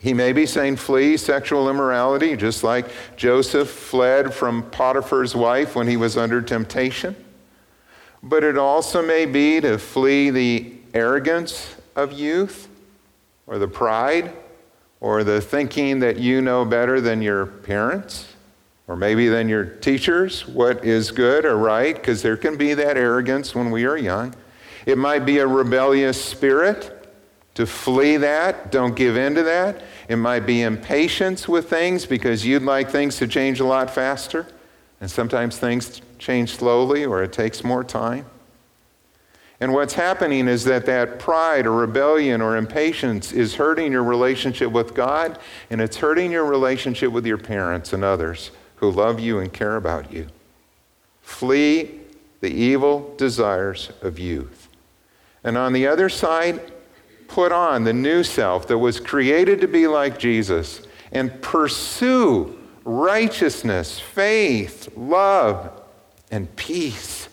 He 0.00 0.14
may 0.14 0.32
be 0.32 0.46
saying 0.46 0.76
flee 0.76 1.16
sexual 1.16 1.68
immorality, 1.68 2.36
just 2.36 2.64
like 2.64 2.86
Joseph 3.16 3.68
fled 3.68 4.32
from 4.32 4.62
Potiphar's 4.70 5.34
wife 5.34 5.74
when 5.74 5.86
he 5.86 5.96
was 5.96 6.16
under 6.16 6.40
temptation. 6.40 7.14
But 8.22 8.42
it 8.42 8.56
also 8.56 9.04
may 9.04 9.26
be 9.26 9.60
to 9.60 9.76
flee 9.78 10.30
the 10.30 10.72
arrogance 10.94 11.76
of 11.94 12.12
youth 12.12 12.67
or 13.48 13.58
the 13.58 13.66
pride 13.66 14.32
or 15.00 15.24
the 15.24 15.40
thinking 15.40 15.98
that 16.00 16.18
you 16.18 16.40
know 16.40 16.64
better 16.64 17.00
than 17.00 17.20
your 17.22 17.46
parents 17.46 18.34
or 18.86 18.96
maybe 18.96 19.28
than 19.28 19.48
your 19.48 19.64
teachers 19.64 20.46
what 20.46 20.84
is 20.84 21.10
good 21.10 21.44
or 21.44 21.56
right, 21.56 21.94
because 21.94 22.22
there 22.22 22.36
can 22.36 22.56
be 22.56 22.74
that 22.74 22.96
arrogance 22.96 23.54
when 23.54 23.70
we 23.70 23.84
are 23.84 23.96
young. 23.96 24.34
It 24.86 24.96
might 24.96 25.26
be 25.26 25.38
a 25.38 25.46
rebellious 25.46 26.22
spirit. 26.22 26.94
To 27.54 27.66
flee 27.66 28.16
that, 28.18 28.70
don't 28.70 28.94
give 28.94 29.16
in 29.16 29.34
to 29.34 29.42
that. 29.42 29.82
It 30.08 30.14
might 30.16 30.46
be 30.46 30.62
impatience 30.62 31.48
with 31.48 31.68
things 31.68 32.06
because 32.06 32.46
you'd 32.46 32.62
like 32.62 32.88
things 32.88 33.16
to 33.16 33.26
change 33.26 33.58
a 33.58 33.64
lot 33.64 33.90
faster. 33.90 34.46
And 35.00 35.10
sometimes 35.10 35.58
things 35.58 36.00
change 36.18 36.56
slowly 36.56 37.04
or 37.04 37.22
it 37.22 37.32
takes 37.32 37.64
more 37.64 37.82
time. 37.82 38.26
And 39.60 39.72
what's 39.72 39.94
happening 39.94 40.46
is 40.46 40.64
that 40.64 40.86
that 40.86 41.18
pride 41.18 41.66
or 41.66 41.72
rebellion 41.72 42.40
or 42.40 42.56
impatience 42.56 43.32
is 43.32 43.56
hurting 43.56 43.90
your 43.90 44.04
relationship 44.04 44.70
with 44.70 44.94
God 44.94 45.38
and 45.70 45.80
it's 45.80 45.96
hurting 45.96 46.30
your 46.30 46.44
relationship 46.44 47.10
with 47.10 47.26
your 47.26 47.38
parents 47.38 47.92
and 47.92 48.04
others 48.04 48.52
who 48.76 48.90
love 48.90 49.18
you 49.18 49.40
and 49.40 49.52
care 49.52 49.76
about 49.76 50.12
you. 50.12 50.28
Flee 51.22 52.00
the 52.40 52.50
evil 52.50 53.14
desires 53.16 53.90
of 54.00 54.18
youth. 54.18 54.68
And 55.42 55.58
on 55.58 55.72
the 55.72 55.88
other 55.88 56.08
side, 56.08 56.72
put 57.26 57.50
on 57.50 57.82
the 57.82 57.92
new 57.92 58.22
self 58.22 58.68
that 58.68 58.78
was 58.78 59.00
created 59.00 59.60
to 59.60 59.68
be 59.68 59.88
like 59.88 60.20
Jesus 60.20 60.82
and 61.10 61.42
pursue 61.42 62.56
righteousness, 62.84 63.98
faith, 63.98 64.88
love, 64.96 65.82
and 66.30 66.54
peace 66.54 67.28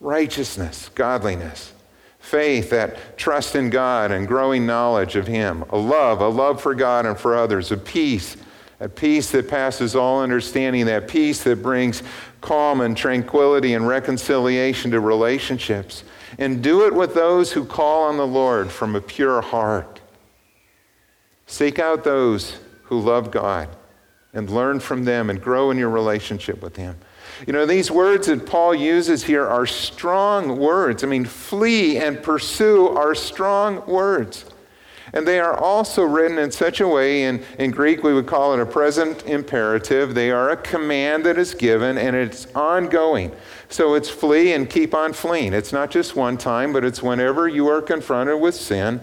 righteousness, 0.00 0.90
godliness, 0.94 1.72
faith, 2.18 2.70
that 2.70 3.18
trust 3.18 3.54
in 3.54 3.70
God 3.70 4.10
and 4.10 4.26
growing 4.26 4.66
knowledge 4.66 5.14
of 5.14 5.26
Him, 5.26 5.64
a 5.70 5.76
love, 5.76 6.20
a 6.20 6.28
love 6.28 6.60
for 6.60 6.74
God 6.74 7.06
and 7.06 7.18
for 7.18 7.36
others, 7.36 7.70
a 7.70 7.76
peace, 7.76 8.36
a 8.80 8.88
peace 8.88 9.30
that 9.30 9.48
passes 9.48 9.94
all 9.94 10.22
understanding, 10.22 10.86
that 10.86 11.06
peace 11.06 11.44
that 11.44 11.62
brings 11.62 12.02
calm 12.40 12.80
and 12.80 12.96
tranquility 12.96 13.74
and 13.74 13.86
reconciliation 13.86 14.90
to 14.90 15.00
relationships. 15.00 16.02
And 16.38 16.62
do 16.62 16.86
it 16.86 16.94
with 16.94 17.14
those 17.14 17.52
who 17.52 17.64
call 17.64 18.04
on 18.04 18.16
the 18.16 18.26
Lord 18.26 18.70
from 18.70 18.96
a 18.96 19.00
pure 19.00 19.42
heart. 19.42 20.00
Seek 21.46 21.78
out 21.78 22.04
those 22.04 22.58
who 22.84 23.00
love 23.00 23.30
God 23.30 23.68
and 24.32 24.48
learn 24.48 24.80
from 24.80 25.04
them 25.04 25.28
and 25.28 25.42
grow 25.42 25.70
in 25.70 25.76
your 25.76 25.90
relationship 25.90 26.62
with 26.62 26.76
Him. 26.76 26.96
You 27.46 27.52
know, 27.52 27.66
these 27.66 27.90
words 27.90 28.26
that 28.26 28.46
Paul 28.46 28.74
uses 28.74 29.24
here 29.24 29.46
are 29.46 29.66
strong 29.66 30.58
words. 30.58 31.02
I 31.04 31.06
mean, 31.06 31.24
flee 31.24 31.96
and 31.98 32.22
pursue 32.22 32.88
are 32.88 33.14
strong 33.14 33.86
words. 33.86 34.44
And 35.12 35.26
they 35.26 35.40
are 35.40 35.56
also 35.56 36.04
written 36.04 36.38
in 36.38 36.50
such 36.52 36.80
a 36.80 36.86
way, 36.86 37.24
in, 37.24 37.42
in 37.58 37.72
Greek 37.72 38.04
we 38.04 38.14
would 38.14 38.26
call 38.26 38.54
it 38.54 38.60
a 38.60 38.66
present 38.66 39.26
imperative. 39.26 40.14
They 40.14 40.30
are 40.30 40.50
a 40.50 40.56
command 40.56 41.26
that 41.26 41.36
is 41.36 41.54
given 41.54 41.98
and 41.98 42.14
it's 42.14 42.46
ongoing. 42.54 43.32
So 43.68 43.94
it's 43.94 44.08
flee 44.08 44.52
and 44.52 44.70
keep 44.70 44.94
on 44.94 45.12
fleeing. 45.12 45.52
It's 45.52 45.72
not 45.72 45.90
just 45.90 46.14
one 46.14 46.36
time, 46.38 46.72
but 46.72 46.84
it's 46.84 47.02
whenever 47.02 47.48
you 47.48 47.68
are 47.68 47.82
confronted 47.82 48.40
with 48.40 48.54
sin. 48.54 49.00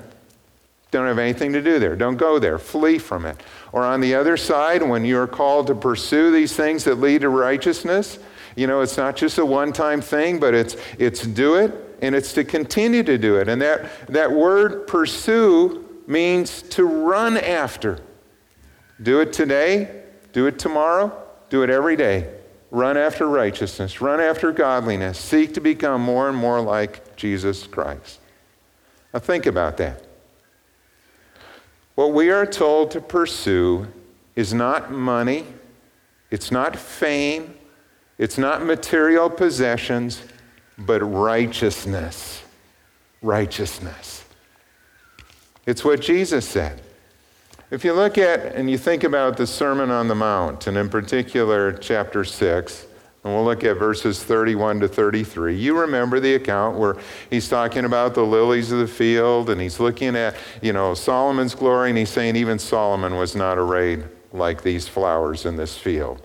Don't 0.91 1.05
have 1.05 1.19
anything 1.19 1.53
to 1.53 1.61
do 1.61 1.79
there. 1.79 1.95
Don't 1.95 2.15
go 2.15 2.39
there. 2.39 2.57
Flee 2.57 2.97
from 2.97 3.25
it. 3.25 3.41
Or 3.73 3.83
on 3.83 3.99
the 3.99 4.15
other 4.15 4.37
side, 4.37 4.81
when 4.81 5.03
you're 5.03 5.27
called 5.27 5.67
to 5.67 5.75
pursue 5.75 6.31
these 6.31 6.55
things 6.55 6.85
that 6.85 6.95
lead 6.95 7.21
to 7.21 7.29
righteousness, 7.29 8.19
you 8.55 8.67
know, 8.67 8.81
it's 8.81 8.97
not 8.97 9.15
just 9.15 9.37
a 9.37 9.45
one 9.45 9.73
time 9.73 10.01
thing, 10.01 10.39
but 10.39 10.53
it's, 10.53 10.77
it's 10.97 11.25
do 11.27 11.55
it 11.55 11.73
and 12.01 12.15
it's 12.15 12.33
to 12.33 12.43
continue 12.43 13.03
to 13.03 13.17
do 13.17 13.37
it. 13.37 13.49
And 13.49 13.61
that, 13.61 14.07
that 14.07 14.31
word 14.31 14.87
pursue 14.87 15.85
means 16.07 16.61
to 16.63 16.85
run 16.85 17.37
after. 17.37 17.99
Do 19.01 19.19
it 19.19 19.33
today, 19.33 20.03
do 20.31 20.47
it 20.47 20.57
tomorrow, 20.57 21.15
do 21.49 21.63
it 21.63 21.69
every 21.69 21.95
day. 21.95 22.33
Run 22.71 22.97
after 22.97 23.27
righteousness, 23.27 24.01
run 24.01 24.19
after 24.19 24.51
godliness, 24.51 25.17
seek 25.17 25.53
to 25.53 25.61
become 25.61 26.01
more 26.01 26.27
and 26.27 26.37
more 26.37 26.59
like 26.59 27.15
Jesus 27.15 27.65
Christ. 27.65 28.19
Now, 29.13 29.19
think 29.19 29.45
about 29.45 29.77
that. 29.77 30.06
What 31.97 32.13
we 32.13 32.29
are 32.29 32.45
told 32.45 32.91
to 32.91 33.01
pursue 33.01 33.87
is 34.35 34.53
not 34.53 34.91
money, 34.91 35.47
it's 36.29 36.51
not 36.51 36.75
fame, 36.75 37.55
it's 38.19 38.37
not 38.37 38.63
material 38.63 39.31
possessions, 39.31 40.21
but 40.77 40.99
righteousness. 41.01 42.43
Righteousness. 43.23 44.25
It's 45.65 45.83
what 45.83 45.99
Jesus 45.99 46.47
said. 46.47 46.83
If 47.71 47.83
you 47.83 47.93
look 47.93 48.19
at 48.19 48.53
and 48.53 48.69
you 48.69 48.77
think 48.77 49.03
about 49.03 49.37
the 49.37 49.47
Sermon 49.47 49.89
on 49.89 50.07
the 50.07 50.13
Mount, 50.13 50.67
and 50.67 50.77
in 50.77 50.89
particular, 50.89 51.73
chapter 51.73 52.23
6, 52.23 52.85
and 53.27 53.35
we'll 53.35 53.43
look 53.43 53.65
at 53.65 53.77
verses 53.77 54.23
31 54.23 54.79
to 54.79 54.87
33. 54.87 55.53
You 55.53 55.77
remember 55.77 56.21
the 56.21 56.35
account 56.35 56.77
where 56.77 56.95
he's 57.29 57.49
talking 57.49 57.83
about 57.83 58.13
the 58.13 58.23
lilies 58.23 58.71
of 58.71 58.79
the 58.79 58.87
field 58.87 59.49
and 59.49 59.59
he's 59.59 59.81
looking 59.81 60.15
at, 60.15 60.37
you 60.61 60.71
know, 60.71 60.93
Solomon's 60.93 61.53
glory 61.53 61.89
and 61.89 61.97
he's 61.97 62.09
saying 62.09 62.37
even 62.37 62.57
Solomon 62.57 63.17
was 63.17 63.35
not 63.35 63.57
arrayed 63.57 64.05
like 64.31 64.63
these 64.63 64.87
flowers 64.87 65.45
in 65.45 65.57
this 65.57 65.77
field. 65.77 66.21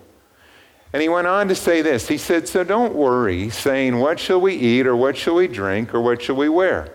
And 0.93 1.01
he 1.01 1.09
went 1.09 1.27
on 1.27 1.49
to 1.49 1.55
say 1.55 1.81
this. 1.81 2.07
He 2.07 2.17
said, 2.17 2.47
So 2.47 2.63
don't 2.63 2.95
worry, 2.95 3.49
saying, 3.49 3.99
What 3.99 4.17
shall 4.17 4.39
we 4.39 4.53
eat, 4.53 4.87
or 4.87 4.95
what 4.95 5.17
shall 5.17 5.35
we 5.35 5.49
drink, 5.49 5.93
or 5.93 5.99
what 5.99 6.21
shall 6.21 6.35
we 6.37 6.47
wear? 6.47 6.89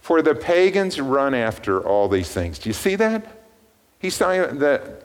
For 0.00 0.22
the 0.22 0.34
pagans 0.34 0.98
run 0.98 1.34
after 1.34 1.86
all 1.86 2.08
these 2.08 2.30
things. 2.30 2.58
Do 2.58 2.70
you 2.70 2.72
see 2.72 2.94
that? 2.96 3.26
He's 3.98 4.14
saying 4.14 4.60
that 4.60 5.04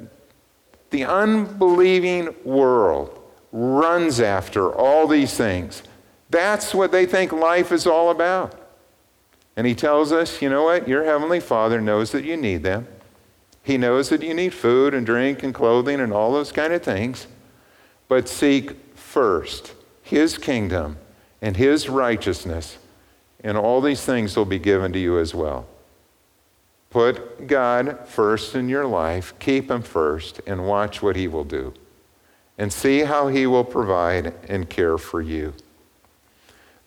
the 0.91 1.03
unbelieving 1.03 2.33
world 2.45 3.16
runs 3.57 4.19
after 4.19 4.71
all 4.73 5.07
these 5.07 5.33
things. 5.33 5.83
That's 6.29 6.75
what 6.75 6.91
they 6.91 7.05
think 7.05 7.31
life 7.31 7.71
is 7.71 7.87
all 7.87 8.09
about. 8.09 8.53
And 9.55 9.65
he 9.65 9.73
tells 9.73 10.11
us, 10.11 10.41
you 10.41 10.49
know 10.49 10.63
what? 10.63 10.87
Your 10.87 11.05
heavenly 11.05 11.39
Father 11.39 11.81
knows 11.81 12.11
that 12.11 12.25
you 12.25 12.37
need 12.37 12.63
them. 12.63 12.87
He 13.63 13.77
knows 13.77 14.09
that 14.09 14.21
you 14.21 14.33
need 14.33 14.53
food 14.53 14.93
and 14.93 15.05
drink 15.05 15.41
and 15.43 15.53
clothing 15.53 15.99
and 15.99 16.13
all 16.13 16.31
those 16.31 16.51
kind 16.51 16.73
of 16.73 16.83
things 16.83 17.27
but 18.07 18.29
seek 18.29 18.71
first 18.95 19.73
his 20.01 20.37
kingdom 20.37 20.97
and 21.41 21.57
his 21.57 21.89
righteousness, 21.89 22.77
and 23.43 23.57
all 23.57 23.81
these 23.81 24.03
things 24.03 24.35
will 24.35 24.45
be 24.45 24.59
given 24.59 24.93
to 24.93 24.99
you 24.99 25.19
as 25.19 25.35
well. 25.35 25.67
Put 26.89 27.47
God 27.47 28.07
first 28.07 28.55
in 28.55 28.69
your 28.69 28.85
life, 28.85 29.33
keep 29.37 29.69
him 29.69 29.81
first, 29.81 30.39
and 30.47 30.65
watch 30.65 31.01
what 31.01 31.15
he 31.15 31.27
will 31.27 31.43
do. 31.43 31.73
And 32.57 32.73
see 32.73 33.01
how 33.01 33.27
he 33.27 33.45
will 33.45 33.63
provide 33.63 34.33
and 34.47 34.69
care 34.69 34.97
for 34.97 35.21
you. 35.21 35.53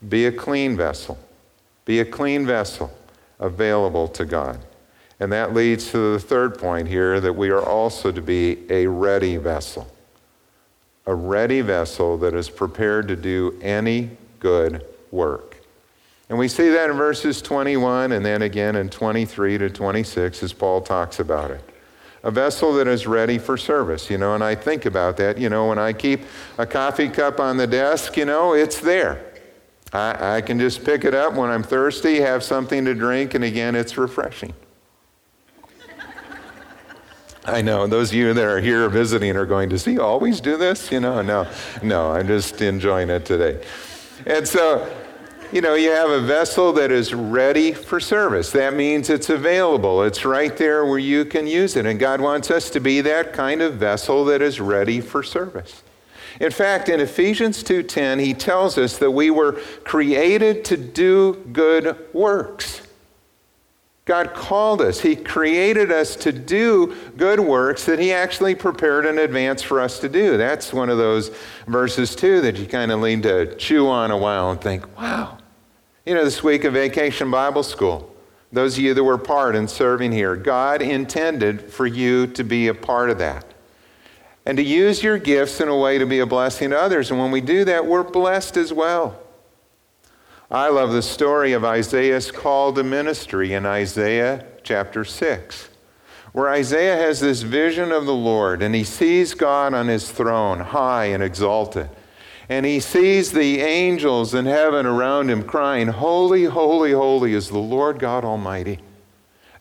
Be 0.08 0.26
a 0.26 0.32
clean 0.32 0.76
vessel. 0.76 1.18
Be 1.84 2.00
a 2.00 2.04
clean 2.04 2.46
vessel 2.46 2.92
available 3.38 4.08
to 4.08 4.24
God. 4.24 4.60
And 5.20 5.30
that 5.32 5.52
leads 5.52 5.90
to 5.90 6.12
the 6.12 6.18
third 6.18 6.58
point 6.58 6.88
here 6.88 7.20
that 7.20 7.34
we 7.34 7.50
are 7.50 7.62
also 7.62 8.10
to 8.10 8.22
be 8.22 8.58
a 8.70 8.86
ready 8.86 9.36
vessel. 9.36 9.92
A 11.06 11.14
ready 11.14 11.60
vessel 11.60 12.16
that 12.18 12.34
is 12.34 12.48
prepared 12.48 13.08
to 13.08 13.16
do 13.16 13.58
any 13.60 14.10
good 14.38 14.84
work. 15.10 15.56
And 16.30 16.38
we 16.38 16.48
see 16.48 16.68
that 16.70 16.88
in 16.88 16.96
verses 16.96 17.42
21 17.42 18.12
and 18.12 18.24
then 18.24 18.42
again 18.42 18.76
in 18.76 18.88
23 18.88 19.58
to 19.58 19.68
26 19.68 20.42
as 20.42 20.52
Paul 20.52 20.80
talks 20.80 21.18
about 21.18 21.50
it. 21.50 21.69
A 22.22 22.30
vessel 22.30 22.74
that 22.74 22.86
is 22.86 23.06
ready 23.06 23.38
for 23.38 23.56
service, 23.56 24.10
you 24.10 24.18
know, 24.18 24.34
and 24.34 24.44
I 24.44 24.54
think 24.54 24.84
about 24.84 25.16
that, 25.16 25.38
you 25.38 25.48
know, 25.48 25.68
when 25.68 25.78
I 25.78 25.94
keep 25.94 26.20
a 26.58 26.66
coffee 26.66 27.08
cup 27.08 27.40
on 27.40 27.56
the 27.56 27.66
desk, 27.66 28.16
you 28.16 28.26
know, 28.26 28.52
it's 28.52 28.78
there. 28.78 29.24
I, 29.92 30.36
I 30.36 30.40
can 30.42 30.58
just 30.58 30.84
pick 30.84 31.04
it 31.04 31.14
up 31.14 31.34
when 31.34 31.50
I'm 31.50 31.62
thirsty, 31.62 32.20
have 32.20 32.42
something 32.42 32.84
to 32.84 32.94
drink, 32.94 33.34
and 33.34 33.42
again, 33.42 33.74
it's 33.74 33.96
refreshing. 33.96 34.52
I 37.46 37.62
know 37.62 37.86
those 37.86 38.10
of 38.10 38.14
you 38.14 38.34
that 38.34 38.44
are 38.44 38.60
here 38.60 38.88
visiting 38.90 39.34
are 39.36 39.46
going 39.46 39.70
to 39.70 39.78
see 39.78 39.98
always 39.98 40.42
do 40.42 40.58
this, 40.58 40.92
you 40.92 41.00
know. 41.00 41.22
No, 41.22 41.50
no, 41.82 42.12
I'm 42.12 42.26
just 42.26 42.60
enjoying 42.60 43.08
it 43.08 43.24
today. 43.24 43.64
And 44.26 44.46
so, 44.46 44.94
you 45.52 45.60
know, 45.60 45.74
you 45.74 45.90
have 45.90 46.10
a 46.10 46.20
vessel 46.20 46.72
that 46.74 46.92
is 46.92 47.12
ready 47.12 47.72
for 47.72 47.98
service. 48.00 48.50
That 48.52 48.74
means 48.74 49.10
it's 49.10 49.30
available. 49.30 50.02
It's 50.02 50.24
right 50.24 50.56
there 50.56 50.84
where 50.84 50.98
you 50.98 51.24
can 51.24 51.46
use 51.46 51.76
it. 51.76 51.86
And 51.86 51.98
God 51.98 52.20
wants 52.20 52.50
us 52.50 52.70
to 52.70 52.80
be 52.80 53.00
that 53.00 53.32
kind 53.32 53.60
of 53.60 53.74
vessel 53.74 54.24
that 54.26 54.42
is 54.42 54.60
ready 54.60 55.00
for 55.00 55.22
service. 55.22 55.82
In 56.40 56.52
fact, 56.52 56.88
in 56.88 57.00
Ephesians 57.00 57.62
2:10, 57.62 58.20
he 58.20 58.32
tells 58.32 58.78
us 58.78 58.98
that 58.98 59.10
we 59.10 59.30
were 59.30 59.52
created 59.84 60.64
to 60.66 60.76
do 60.76 61.34
good 61.52 61.96
works. 62.12 62.82
God 64.10 64.34
called 64.34 64.80
us. 64.80 65.00
He 65.00 65.14
created 65.14 65.92
us 65.92 66.16
to 66.16 66.32
do 66.32 66.96
good 67.16 67.38
works 67.38 67.84
that 67.86 68.00
He 68.00 68.12
actually 68.12 68.56
prepared 68.56 69.06
in 69.06 69.18
advance 69.18 69.62
for 69.62 69.80
us 69.80 70.00
to 70.00 70.08
do. 70.08 70.36
That's 70.36 70.72
one 70.72 70.88
of 70.88 70.98
those 70.98 71.30
verses, 71.68 72.16
too, 72.16 72.40
that 72.40 72.56
you 72.56 72.66
kind 72.66 72.90
of 72.90 73.00
need 73.00 73.22
to 73.22 73.54
chew 73.54 73.86
on 73.88 74.10
a 74.10 74.16
while 74.16 74.50
and 74.50 74.60
think, 74.60 74.84
wow. 74.98 75.38
You 76.10 76.16
know, 76.16 76.24
this 76.24 76.42
week 76.42 76.64
of 76.64 76.72
Vacation 76.72 77.30
Bible 77.30 77.62
School, 77.62 78.12
those 78.50 78.76
of 78.76 78.82
you 78.82 78.94
that 78.94 79.04
were 79.04 79.16
part 79.16 79.54
in 79.54 79.68
serving 79.68 80.10
here, 80.10 80.34
God 80.34 80.82
intended 80.82 81.70
for 81.70 81.86
you 81.86 82.26
to 82.26 82.42
be 82.42 82.66
a 82.66 82.74
part 82.74 83.10
of 83.10 83.18
that 83.18 83.44
and 84.44 84.56
to 84.56 84.62
use 84.64 85.04
your 85.04 85.18
gifts 85.18 85.60
in 85.60 85.68
a 85.68 85.78
way 85.78 85.98
to 85.98 86.06
be 86.06 86.18
a 86.18 86.26
blessing 86.26 86.70
to 86.70 86.76
others. 86.76 87.12
And 87.12 87.20
when 87.20 87.30
we 87.30 87.40
do 87.40 87.64
that, 87.64 87.86
we're 87.86 88.02
blessed 88.02 88.56
as 88.56 88.72
well. 88.72 89.20
I 90.50 90.68
love 90.68 90.90
the 90.90 91.00
story 91.00 91.52
of 91.52 91.64
Isaiah's 91.64 92.32
call 92.32 92.72
to 92.72 92.82
ministry 92.82 93.52
in 93.52 93.64
Isaiah 93.64 94.44
chapter 94.64 95.04
6, 95.04 95.68
where 96.32 96.48
Isaiah 96.48 96.96
has 96.96 97.20
this 97.20 97.42
vision 97.42 97.92
of 97.92 98.04
the 98.04 98.12
Lord 98.12 98.62
and 98.62 98.74
he 98.74 98.82
sees 98.82 99.34
God 99.34 99.74
on 99.74 99.86
his 99.86 100.10
throne, 100.10 100.58
high 100.58 101.04
and 101.04 101.22
exalted. 101.22 101.88
And 102.50 102.66
he 102.66 102.80
sees 102.80 103.30
the 103.30 103.60
angels 103.60 104.34
in 104.34 104.44
heaven 104.44 104.84
around 104.84 105.30
him 105.30 105.44
crying, 105.44 105.86
Holy, 105.86 106.44
holy, 106.44 106.90
holy 106.90 107.32
is 107.32 107.48
the 107.48 107.58
Lord 107.58 108.00
God 108.00 108.24
Almighty. 108.24 108.80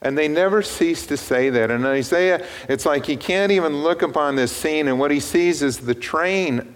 And 0.02 0.18
they 0.18 0.28
never 0.28 0.64
cease 0.64 1.06
to 1.06 1.16
say 1.16 1.52
that. 1.52 1.70
And 1.70 1.86
Isaiah, 1.86 2.44
it's 2.68 2.88
like 2.88 3.06
he 3.06 3.16
can't 3.16 3.52
even 3.52 3.84
look 3.84 4.02
upon 4.02 4.36
this 4.36 4.52
scene, 4.52 4.88
and 4.88 4.98
what 4.98 5.12
he 5.12 5.20
sees 5.20 5.62
is 5.62 5.78
the 5.78 5.94
train 5.94 6.74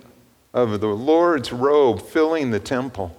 of 0.54 0.82
the 0.82 0.88
Lord's 0.88 1.52
robe 1.52 2.00
filling 2.00 2.52
the 2.52 2.60
temple. 2.60 3.18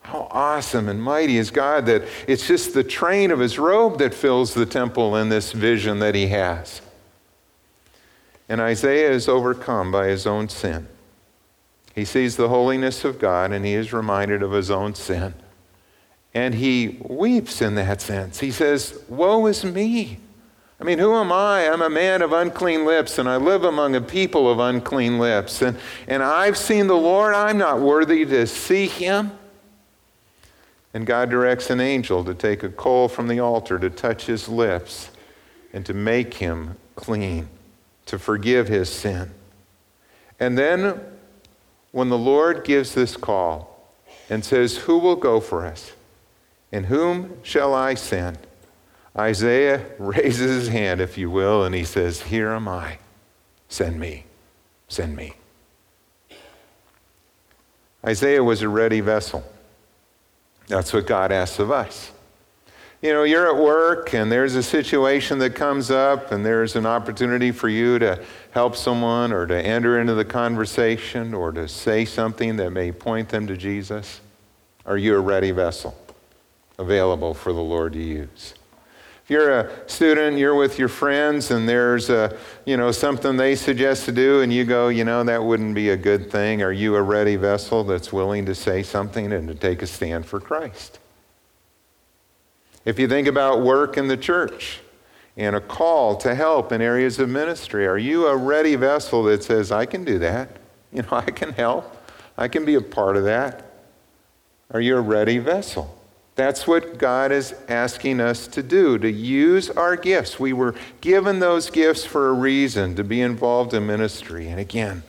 How 0.00 0.26
awesome 0.30 0.88
and 0.88 1.02
mighty 1.02 1.36
is 1.36 1.50
God 1.50 1.84
that 1.86 2.04
it's 2.26 2.48
just 2.48 2.72
the 2.72 2.82
train 2.82 3.30
of 3.32 3.38
his 3.38 3.58
robe 3.58 3.98
that 3.98 4.14
fills 4.14 4.54
the 4.54 4.64
temple 4.64 5.14
in 5.16 5.28
this 5.28 5.52
vision 5.52 5.98
that 5.98 6.14
he 6.14 6.28
has. 6.28 6.80
And 8.48 8.62
Isaiah 8.62 9.10
is 9.10 9.28
overcome 9.28 9.92
by 9.92 10.06
his 10.06 10.26
own 10.26 10.48
sin. 10.48 10.88
He 11.94 12.04
sees 12.04 12.36
the 12.36 12.48
holiness 12.48 13.04
of 13.04 13.18
God 13.18 13.52
and 13.52 13.64
he 13.64 13.74
is 13.74 13.92
reminded 13.92 14.42
of 14.42 14.52
his 14.52 14.70
own 14.70 14.94
sin. 14.94 15.34
And 16.32 16.54
he 16.54 16.98
weeps 17.02 17.60
in 17.60 17.74
that 17.74 18.00
sense. 18.00 18.40
He 18.40 18.52
says, 18.52 19.02
Woe 19.08 19.46
is 19.46 19.64
me. 19.64 20.18
I 20.80 20.84
mean, 20.84 20.98
who 20.98 21.14
am 21.14 21.30
I? 21.30 21.68
I'm 21.68 21.82
a 21.82 21.90
man 21.90 22.22
of 22.22 22.32
unclean 22.32 22.86
lips, 22.86 23.18
and 23.18 23.28
I 23.28 23.36
live 23.36 23.64
among 23.64 23.96
a 23.96 24.00
people 24.00 24.50
of 24.50 24.60
unclean 24.60 25.18
lips. 25.18 25.60
And, 25.60 25.76
and 26.08 26.22
I've 26.22 26.56
seen 26.56 26.86
the 26.86 26.96
Lord. 26.96 27.34
I'm 27.34 27.58
not 27.58 27.80
worthy 27.80 28.24
to 28.24 28.46
see 28.46 28.86
him. 28.86 29.32
And 30.94 31.06
God 31.06 31.28
directs 31.28 31.68
an 31.68 31.80
angel 31.80 32.24
to 32.24 32.34
take 32.34 32.62
a 32.62 32.70
coal 32.70 33.08
from 33.08 33.28
the 33.28 33.40
altar 33.40 33.78
to 33.78 33.90
touch 33.90 34.24
his 34.24 34.48
lips 34.48 35.10
and 35.72 35.84
to 35.84 35.92
make 35.92 36.34
him 36.34 36.76
clean, 36.96 37.48
to 38.06 38.18
forgive 38.18 38.68
his 38.68 38.88
sin. 38.88 39.30
And 40.40 40.56
then, 40.56 41.00
when 41.92 42.08
the 42.08 42.18
Lord 42.18 42.64
gives 42.64 42.94
this 42.94 43.16
call 43.16 43.92
and 44.28 44.44
says, 44.44 44.78
Who 44.78 44.98
will 44.98 45.16
go 45.16 45.40
for 45.40 45.66
us? 45.66 45.92
And 46.72 46.86
whom 46.86 47.42
shall 47.42 47.74
I 47.74 47.94
send? 47.94 48.38
Isaiah 49.16 49.84
raises 49.98 50.66
his 50.66 50.68
hand, 50.68 51.00
if 51.00 51.18
you 51.18 51.30
will, 51.30 51.64
and 51.64 51.74
he 51.74 51.84
says, 51.84 52.22
Here 52.22 52.50
am 52.50 52.68
I. 52.68 52.98
Send 53.68 53.98
me. 53.98 54.24
Send 54.88 55.14
me. 55.16 55.34
Isaiah 58.04 58.42
was 58.42 58.62
a 58.62 58.68
ready 58.68 59.00
vessel. 59.00 59.44
That's 60.68 60.92
what 60.92 61.06
God 61.06 61.32
asks 61.32 61.58
of 61.58 61.70
us. 61.70 62.12
You 63.02 63.12
know, 63.12 63.22
you're 63.22 63.48
at 63.48 63.62
work 63.62 64.14
and 64.14 64.30
there's 64.30 64.54
a 64.54 64.62
situation 64.62 65.38
that 65.38 65.54
comes 65.54 65.90
up 65.90 66.32
and 66.32 66.44
there's 66.44 66.76
an 66.76 66.84
opportunity 66.84 67.50
for 67.50 67.68
you 67.68 67.98
to 67.98 68.22
help 68.52 68.74
someone 68.76 69.32
or 69.32 69.46
to 69.46 69.54
enter 69.54 70.00
into 70.00 70.14
the 70.14 70.24
conversation 70.24 71.34
or 71.34 71.52
to 71.52 71.68
say 71.68 72.04
something 72.04 72.56
that 72.56 72.70
may 72.70 72.90
point 72.92 73.28
them 73.28 73.46
to 73.46 73.56
Jesus. 73.56 74.20
Are 74.84 74.98
you 74.98 75.14
a 75.16 75.20
ready 75.20 75.50
vessel 75.50 75.96
available 76.78 77.34
for 77.34 77.52
the 77.52 77.60
Lord 77.60 77.92
to 77.92 78.02
use? 78.02 78.54
If 79.22 79.30
you're 79.30 79.60
a 79.60 79.88
student, 79.88 80.38
you're 80.38 80.56
with 80.56 80.78
your 80.78 80.88
friends 80.88 81.52
and 81.52 81.68
there's 81.68 82.10
a, 82.10 82.36
you 82.64 82.76
know, 82.76 82.90
something 82.90 83.36
they 83.36 83.54
suggest 83.54 84.06
to 84.06 84.12
do 84.12 84.40
and 84.40 84.52
you 84.52 84.64
go, 84.64 84.88
you 84.88 85.04
know, 85.04 85.22
that 85.22 85.44
wouldn't 85.44 85.76
be 85.76 85.90
a 85.90 85.96
good 85.96 86.32
thing. 86.32 86.62
Are 86.62 86.72
you 86.72 86.96
a 86.96 87.02
ready 87.02 87.36
vessel 87.36 87.84
that's 87.84 88.12
willing 88.12 88.46
to 88.46 88.54
say 88.56 88.82
something 88.82 89.32
and 89.32 89.46
to 89.46 89.54
take 89.54 89.82
a 89.82 89.86
stand 89.86 90.26
for 90.26 90.40
Christ? 90.40 90.98
If 92.84 92.98
you 92.98 93.06
think 93.06 93.28
about 93.28 93.60
work 93.60 93.96
in 93.96 94.08
the 94.08 94.16
church 94.16 94.80
and 95.40 95.56
a 95.56 95.60
call 95.60 96.16
to 96.16 96.34
help 96.34 96.70
in 96.70 96.82
areas 96.82 97.18
of 97.18 97.30
ministry, 97.30 97.86
are 97.86 97.96
you 97.96 98.26
a 98.26 98.36
ready 98.36 98.74
vessel 98.74 99.22
that 99.22 99.42
says, 99.42 99.72
I 99.72 99.86
can 99.86 100.04
do 100.04 100.18
that? 100.20 100.48
You 100.92 101.02
know, 101.02 101.08
I 101.12 101.30
can 101.30 101.52
help. 101.52 101.96
I 102.36 102.48
can 102.48 102.64
be 102.64 102.74
a 102.74 102.80
part 102.80 103.16
of 103.16 103.22
that. 103.22 103.64
Are 104.72 104.80
you 104.80 104.96
a 104.96 105.00
ready 105.00 105.38
vessel? 105.38 105.96
That's 106.34 106.66
what 106.66 106.98
God 106.98 107.30
is 107.30 107.54
asking 107.68 108.20
us 108.20 108.48
to 108.48 108.60
do, 108.60 108.98
to 108.98 109.08
use 109.08 109.70
our 109.70 109.94
gifts. 109.94 110.40
We 110.40 110.52
were 110.52 110.74
given 111.00 111.38
those 111.38 111.70
gifts 111.70 112.04
for 112.04 112.28
a 112.28 112.32
reason, 112.32 112.96
to 112.96 113.04
be 113.04 113.20
involved 113.20 113.72
in 113.72 113.86
ministry. 113.86 114.48
And 114.48 114.58
again, 114.58 115.04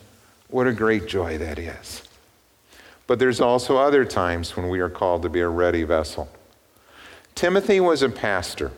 what 0.49 0.67
a 0.67 0.71
great 0.71 1.07
joy 1.07 1.39
that 1.39 1.57
is. 1.57 2.03
But 3.07 3.17
there's 3.17 3.41
also 3.41 3.77
other 3.77 4.05
times 4.05 4.55
when 4.55 4.69
we 4.69 4.81
are 4.81 4.89
called 4.89 5.23
to 5.23 5.29
be 5.29 5.39
a 5.39 5.49
ready 5.49 5.81
vessel. 5.81 6.29
Timothy 7.33 7.79
was 7.79 8.03
a 8.03 8.09
pastor. 8.09 8.71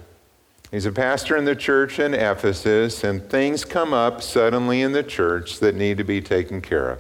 He's 0.74 0.88
a 0.88 0.92
pastor 0.92 1.38
in 1.38 1.46
the 1.46 1.56
church 1.56 2.00
in 2.00 2.16
Ephesus, 2.16 3.04
and 3.04 3.30
things 3.30 3.64
come 3.64 3.94
up 3.94 4.24
suddenly 4.24 4.82
in 4.82 4.92
the 4.92 5.04
church 5.04 5.60
that 5.60 5.76
need 5.76 6.00
to 6.00 6.04
be 6.04 6.20
taken 6.20 6.62
care 6.62 6.90
of. 6.90 7.00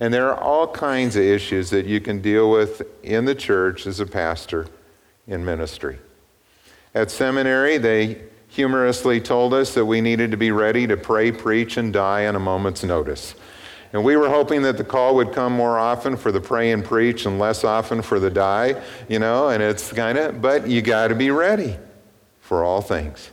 And 0.00 0.14
there 0.14 0.32
are 0.32 0.40
all 0.40 0.66
kinds 0.66 1.16
of 1.16 1.22
issues 1.22 1.68
that 1.68 1.84
you 1.84 2.00
can 2.00 2.22
deal 2.22 2.50
with 2.50 2.80
in 3.02 3.26
the 3.26 3.34
church 3.34 3.86
as 3.86 4.00
a 4.00 4.06
pastor 4.06 4.68
in 5.26 5.44
ministry. 5.44 5.98
At 6.94 7.10
seminary, 7.10 7.76
they 7.76 8.22
humorously 8.48 9.20
told 9.20 9.52
us 9.52 9.74
that 9.74 9.84
we 9.84 10.00
needed 10.00 10.30
to 10.30 10.38
be 10.38 10.50
ready 10.50 10.86
to 10.86 10.96
pray, 10.96 11.30
preach, 11.30 11.76
and 11.76 11.92
die 11.92 12.26
on 12.26 12.36
a 12.36 12.40
moment's 12.40 12.84
notice. 12.84 13.34
And 13.92 14.02
we 14.02 14.16
were 14.16 14.30
hoping 14.30 14.62
that 14.62 14.78
the 14.78 14.84
call 14.84 15.14
would 15.16 15.34
come 15.34 15.52
more 15.52 15.78
often 15.78 16.16
for 16.16 16.32
the 16.32 16.40
pray 16.40 16.72
and 16.72 16.82
preach 16.82 17.26
and 17.26 17.38
less 17.38 17.64
often 17.64 18.00
for 18.00 18.18
the 18.18 18.30
die, 18.30 18.80
you 19.10 19.18
know, 19.18 19.50
and 19.50 19.62
it's 19.62 19.92
kind 19.92 20.16
of, 20.16 20.40
but 20.40 20.66
you 20.66 20.80
got 20.80 21.08
to 21.08 21.14
be 21.14 21.30
ready 21.30 21.76
for 22.50 22.64
all 22.64 22.82
things. 22.82 23.30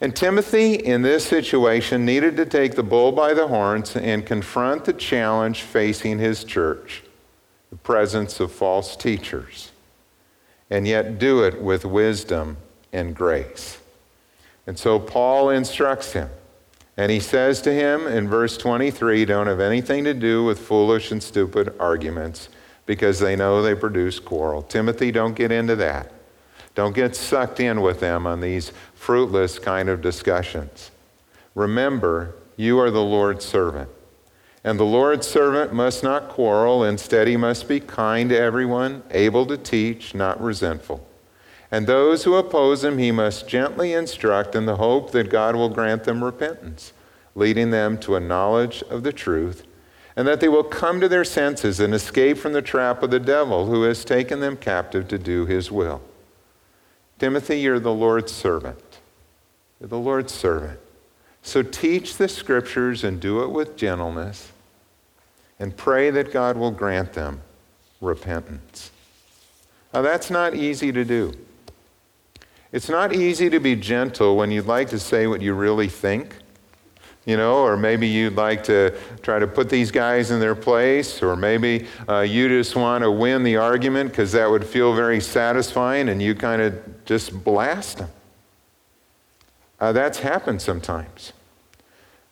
And 0.00 0.14
Timothy, 0.14 0.74
in 0.74 1.02
this 1.02 1.26
situation, 1.26 2.04
needed 2.04 2.36
to 2.36 2.46
take 2.46 2.76
the 2.76 2.84
bull 2.84 3.10
by 3.10 3.34
the 3.34 3.48
horns 3.48 3.96
and 3.96 4.24
confront 4.24 4.84
the 4.84 4.92
challenge 4.92 5.62
facing 5.62 6.20
his 6.20 6.44
church 6.44 7.02
the 7.70 7.76
presence 7.76 8.38
of 8.38 8.52
false 8.52 8.94
teachers 8.94 9.72
and 10.70 10.86
yet 10.86 11.18
do 11.18 11.42
it 11.42 11.60
with 11.60 11.84
wisdom 11.84 12.56
and 12.92 13.16
grace. 13.16 13.80
And 14.68 14.78
so 14.78 15.00
Paul 15.00 15.50
instructs 15.50 16.12
him. 16.12 16.30
And 16.96 17.10
he 17.10 17.18
says 17.18 17.60
to 17.62 17.72
him 17.72 18.06
in 18.06 18.28
verse 18.28 18.56
23 18.56 19.24
don't 19.24 19.48
have 19.48 19.58
anything 19.58 20.04
to 20.04 20.14
do 20.14 20.44
with 20.44 20.60
foolish 20.60 21.10
and 21.10 21.20
stupid 21.20 21.74
arguments 21.80 22.48
because 22.86 23.18
they 23.18 23.34
know 23.34 23.60
they 23.60 23.74
produce 23.74 24.20
quarrel. 24.20 24.62
Timothy, 24.62 25.10
don't 25.10 25.34
get 25.34 25.50
into 25.50 25.74
that. 25.74 26.12
Don't 26.74 26.94
get 26.94 27.14
sucked 27.14 27.60
in 27.60 27.82
with 27.82 28.00
them 28.00 28.26
on 28.26 28.40
these 28.40 28.72
fruitless 28.94 29.58
kind 29.58 29.88
of 29.88 30.00
discussions. 30.00 30.90
Remember, 31.54 32.34
you 32.56 32.78
are 32.78 32.90
the 32.90 33.02
Lord's 33.02 33.44
servant. 33.44 33.90
And 34.64 34.78
the 34.78 34.84
Lord's 34.84 35.26
servant 35.26 35.72
must 35.72 36.02
not 36.02 36.28
quarrel. 36.28 36.84
Instead, 36.84 37.26
he 37.26 37.36
must 37.36 37.68
be 37.68 37.80
kind 37.80 38.30
to 38.30 38.38
everyone, 38.38 39.02
able 39.10 39.44
to 39.46 39.56
teach, 39.56 40.14
not 40.14 40.40
resentful. 40.40 41.06
And 41.70 41.86
those 41.86 42.24
who 42.24 42.36
oppose 42.36 42.84
him, 42.84 42.98
he 42.98 43.10
must 43.10 43.48
gently 43.48 43.92
instruct 43.92 44.54
in 44.54 44.66
the 44.66 44.76
hope 44.76 45.10
that 45.12 45.30
God 45.30 45.56
will 45.56 45.70
grant 45.70 46.04
them 46.04 46.22
repentance, 46.22 46.92
leading 47.34 47.70
them 47.70 47.98
to 48.00 48.14
a 48.14 48.20
knowledge 48.20 48.82
of 48.84 49.02
the 49.02 49.12
truth, 49.12 49.64
and 50.14 50.28
that 50.28 50.40
they 50.40 50.48
will 50.48 50.64
come 50.64 51.00
to 51.00 51.08
their 51.08 51.24
senses 51.24 51.80
and 51.80 51.94
escape 51.94 52.36
from 52.36 52.52
the 52.52 52.62
trap 52.62 53.02
of 53.02 53.10
the 53.10 53.18
devil 53.18 53.66
who 53.66 53.82
has 53.84 54.04
taken 54.04 54.40
them 54.40 54.56
captive 54.56 55.08
to 55.08 55.18
do 55.18 55.46
his 55.46 55.70
will. 55.72 56.02
Timothy, 57.22 57.60
you're 57.60 57.78
the 57.78 57.94
Lord's 57.94 58.32
servant. 58.32 58.82
You're 59.78 59.88
the 59.88 59.96
Lord's 59.96 60.34
servant. 60.34 60.80
So 61.40 61.62
teach 61.62 62.16
the 62.16 62.26
scriptures 62.26 63.04
and 63.04 63.20
do 63.20 63.44
it 63.44 63.50
with 63.52 63.76
gentleness 63.76 64.50
and 65.60 65.76
pray 65.76 66.10
that 66.10 66.32
God 66.32 66.56
will 66.56 66.72
grant 66.72 67.12
them 67.12 67.42
repentance. 68.00 68.90
Now, 69.94 70.02
that's 70.02 70.30
not 70.30 70.56
easy 70.56 70.90
to 70.90 71.04
do. 71.04 71.32
It's 72.72 72.88
not 72.88 73.14
easy 73.14 73.48
to 73.50 73.60
be 73.60 73.76
gentle 73.76 74.36
when 74.36 74.50
you'd 74.50 74.66
like 74.66 74.88
to 74.88 74.98
say 74.98 75.28
what 75.28 75.40
you 75.40 75.54
really 75.54 75.88
think, 75.88 76.34
you 77.24 77.36
know, 77.36 77.58
or 77.58 77.76
maybe 77.76 78.08
you'd 78.08 78.34
like 78.34 78.64
to 78.64 78.98
try 79.22 79.38
to 79.38 79.46
put 79.46 79.68
these 79.68 79.90
guys 79.90 80.30
in 80.30 80.40
their 80.40 80.54
place, 80.54 81.22
or 81.22 81.36
maybe 81.36 81.86
uh, 82.08 82.20
you 82.20 82.48
just 82.48 82.74
want 82.74 83.04
to 83.04 83.10
win 83.10 83.44
the 83.44 83.56
argument 83.56 84.10
because 84.10 84.32
that 84.32 84.50
would 84.50 84.66
feel 84.66 84.94
very 84.94 85.20
satisfying 85.20 86.08
and 86.08 86.20
you 86.20 86.34
kind 86.34 86.60
of 86.60 87.04
just 87.04 87.44
blast 87.44 87.98
them. 87.98 88.10
Uh, 89.78 89.92
that's 89.92 90.18
happened 90.18 90.60
sometimes. 90.60 91.32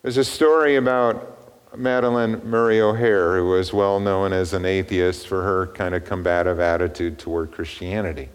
There's 0.02 0.16
a 0.16 0.24
story 0.24 0.76
about 0.76 1.36
Madalyn 1.76 2.42
Murray 2.44 2.80
O'Hair, 2.80 3.36
who 3.36 3.50
was 3.50 3.72
well 3.72 4.00
known 4.00 4.32
as 4.32 4.52
an 4.52 4.64
atheist 4.64 5.28
for 5.28 5.42
her 5.42 5.68
kind 5.68 5.94
of 5.94 6.04
combative 6.04 6.58
attitude 6.58 7.18
toward 7.18 7.52
Christianity. 7.52 8.28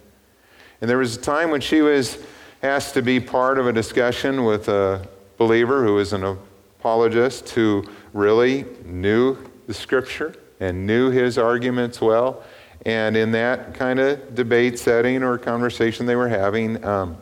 And 0.80 0.89
there 0.89 0.98
was 0.98 1.18
a 1.18 1.22
time 1.22 1.52
when 1.52 1.62
she 1.62 1.82
was 1.82 2.18
asked 2.63 2.94
to 2.94 3.02
be 3.02 3.20
part 3.20 3.58
of 3.58 3.68
a 3.68 3.74
discussion 3.74 4.46
with 4.46 4.70
a 4.70 5.06
believer 5.38 5.84
who 5.84 5.95
was 5.95 6.13
an 6.13 6.24
apologist 6.24 7.50
who 7.50 7.84
really 8.13 8.65
knew 8.86 9.38
the 9.67 9.74
scripture 9.74 10.36
and 10.60 10.86
knew 10.86 11.10
his 11.10 11.38
arguments 11.38 12.00
well. 12.00 12.43
And 12.86 13.17
in 13.17 13.32
that 13.32 13.74
kind 13.74 14.00
of 14.00 14.36
debate 14.36 14.78
setting 14.78 15.24
or 15.24 15.38
conversation 15.38 16.06
they 16.06 16.15
were 16.15 16.30
having, 16.30 16.84
um, 16.86 17.17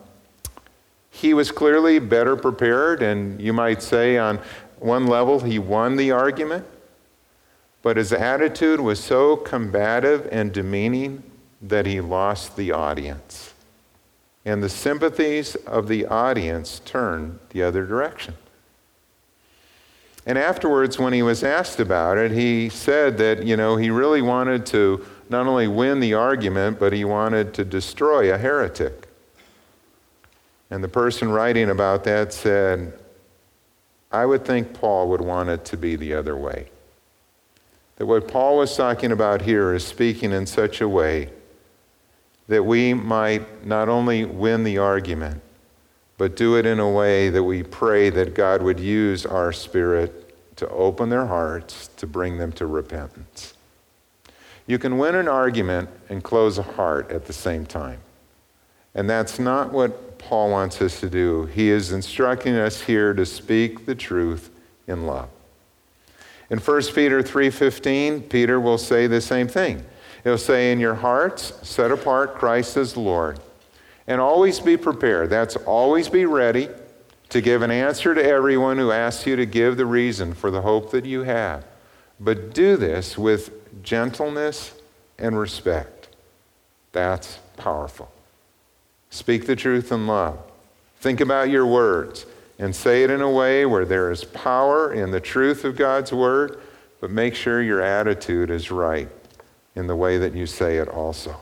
he 1.10 1.34
was 1.34 1.52
clearly 1.52 2.00
better 2.00 2.36
prepared, 2.36 3.02
and 3.02 3.40
you 3.40 3.54
might 3.54 3.82
say 3.82 4.18
on 4.18 4.40
one 4.80 5.08
level 5.08 5.40
he 5.40 5.60
won 5.60 5.96
the 5.96 6.12
argument, 6.12 6.66
but 7.82 7.98
his 7.98 8.12
attitude 8.12 8.80
was 8.80 9.00
so 9.00 9.38
combative 9.38 10.28
and 10.32 10.52
demeaning 10.52 11.24
that 11.62 11.86
he 11.86 12.02
lost 12.02 12.58
the 12.58 12.72
audience. 12.72 13.53
And 14.46 14.62
the 14.62 14.70
sympathies 14.70 15.56
of 15.56 15.88
the 15.88 16.06
audience 16.06 16.82
turned 16.84 17.40
the 17.50 17.64
other 17.64 17.86
direction. 17.86 18.36
And 20.26 20.38
afterwards, 20.38 21.00
when 21.00 21.14
he 21.14 21.22
was 21.22 21.44
asked 21.44 21.80
about 21.80 22.18
it, 22.18 22.32
he 22.32 22.70
said 22.70 23.18
that, 23.18 23.44
you 23.46 23.58
know, 23.58 23.76
he 23.76 23.90
really 23.90 24.22
wanted 24.22 24.66
to 24.68 25.06
not 25.30 25.48
only 25.48 25.68
win 25.68 26.00
the 26.00 26.14
argument, 26.14 26.80
but 26.80 26.94
he 26.94 27.04
wanted 27.04 27.54
to 27.56 27.66
destroy 27.66 28.34
a 28.34 28.38
heretic. 28.38 29.08
And 30.70 30.84
the 30.84 30.90
person 30.90 31.30
writing 31.30 31.70
about 31.70 32.04
that 32.06 32.34
said, 32.34 32.94
I 34.12 34.26
would 34.26 34.46
think 34.46 34.74
Paul 34.74 35.10
would 35.10 35.22
want 35.22 35.50
it 35.50 35.66
to 35.66 35.78
be 35.78 35.96
the 35.96 36.14
other 36.14 36.38
way. 36.38 36.70
That 37.98 38.06
what 38.06 38.28
Paul 38.28 38.58
was 38.58 38.76
talking 38.76 39.12
about 39.12 39.42
here 39.42 39.74
is 39.74 39.86
speaking 39.86 40.32
in 40.32 40.46
such 40.46 40.82
a 40.82 40.88
way 40.88 41.32
that 42.48 42.64
we 42.64 42.94
might 42.94 43.66
not 43.66 43.90
only 43.90 44.26
win 44.26 44.64
the 44.64 44.78
argument, 44.78 45.42
but 46.18 46.36
do 46.36 46.56
it 46.58 46.66
in 46.66 46.80
a 46.80 46.90
way 46.90 47.30
that 47.30 47.44
we 47.44 47.64
pray 47.64 48.10
that 48.10 48.34
God 48.36 48.62
would 48.62 48.80
use 48.80 49.26
our 49.26 49.52
spirit 49.52 50.56
to 50.58 50.68
open 50.70 51.10
their 51.10 51.26
hearts 51.26 51.90
to 51.98 52.08
bring 52.08 52.38
them 52.38 52.52
to 52.54 52.66
repentance. 52.66 53.54
You 54.68 54.78
can 54.78 54.98
win 54.98 55.16
an 55.16 55.28
argument 55.28 55.90
and 56.10 56.24
close 56.24 56.58
a 56.58 56.64
heart 56.64 57.12
at 57.12 57.26
the 57.26 57.34
same 57.34 57.66
time. 57.66 58.00
And 58.96 59.10
that's 59.10 59.40
not 59.40 59.74
what 59.74 60.20
Paul 60.20 60.52
wants 60.52 60.82
us 60.82 61.00
to 61.00 61.10
do. 61.10 61.46
He 61.46 61.70
is 61.70 61.92
instructing 61.92 62.56
us 62.56 62.82
here 62.82 63.14
to 63.14 63.26
speak 63.26 63.86
the 63.86 63.96
truth 63.96 64.52
in 64.88 65.06
love. 65.06 65.30
In 66.50 66.60
1 66.60 66.94
Peter 66.94 67.24
3:15, 67.24 68.22
Peter 68.30 68.60
will 68.60 68.78
say 68.78 69.08
the 69.08 69.22
same 69.22 69.48
thing. 69.48 69.84
He'll 70.24 70.38
say 70.38 70.72
in 70.72 70.80
your 70.80 70.96
hearts 70.96 71.54
set 71.68 71.92
apart 71.92 72.36
Christ 72.36 72.78
as 72.78 72.96
Lord 72.96 73.40
and 74.08 74.22
always 74.22 74.60
be 74.60 74.78
prepared. 74.78 75.30
That's 75.30 75.56
always 75.56 76.10
be 76.10 76.26
ready 76.26 76.70
to 77.30 77.42
give 77.42 77.62
an 77.62 77.72
answer 77.72 78.14
to 78.16 78.24
everyone 78.24 78.78
who 78.78 78.92
asks 78.92 79.26
you 79.26 79.36
to 79.36 79.46
give 79.46 79.76
the 79.78 79.86
reason 79.86 80.34
for 80.34 80.52
the 80.52 80.62
hope 80.62 80.92
that 80.92 81.06
you 81.06 81.24
have. 81.24 81.66
But 82.20 82.54
do 82.54 82.78
this 82.78 83.18
with 83.18 83.84
gentleness 83.84 84.74
and 85.18 85.38
respect. 85.38 86.10
That's 86.92 87.40
powerful. 87.58 88.12
Speak 89.10 89.46
the 89.46 89.56
truth 89.56 89.92
in 89.92 90.08
love. 90.08 90.40
Think 91.00 91.22
about 91.22 91.50
your 91.50 91.66
words 91.66 92.26
and 92.60 92.76
say 92.76 93.04
it 93.04 93.10
in 93.10 93.22
a 93.22 93.30
way 93.30 93.66
where 93.66 93.86
there 93.86 94.12
is 94.12 94.24
power 94.24 94.94
in 94.94 95.12
the 95.12 95.20
truth 95.20 95.66
of 95.66 95.76
God's 95.76 96.14
word, 96.14 96.62
but 97.02 97.10
make 97.10 97.36
sure 97.36 97.62
your 97.62 97.82
attitude 97.82 98.50
is 98.50 98.72
right 98.72 99.10
in 99.76 99.88
the 99.88 99.96
way 99.96 100.18
that 100.18 100.36
you 100.36 100.46
say 100.46 100.78
it 100.78 100.88
also. 100.88 101.36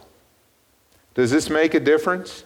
Does 1.13 1.31
this 1.31 1.49
make 1.49 1.73
a 1.73 1.79
difference? 1.79 2.45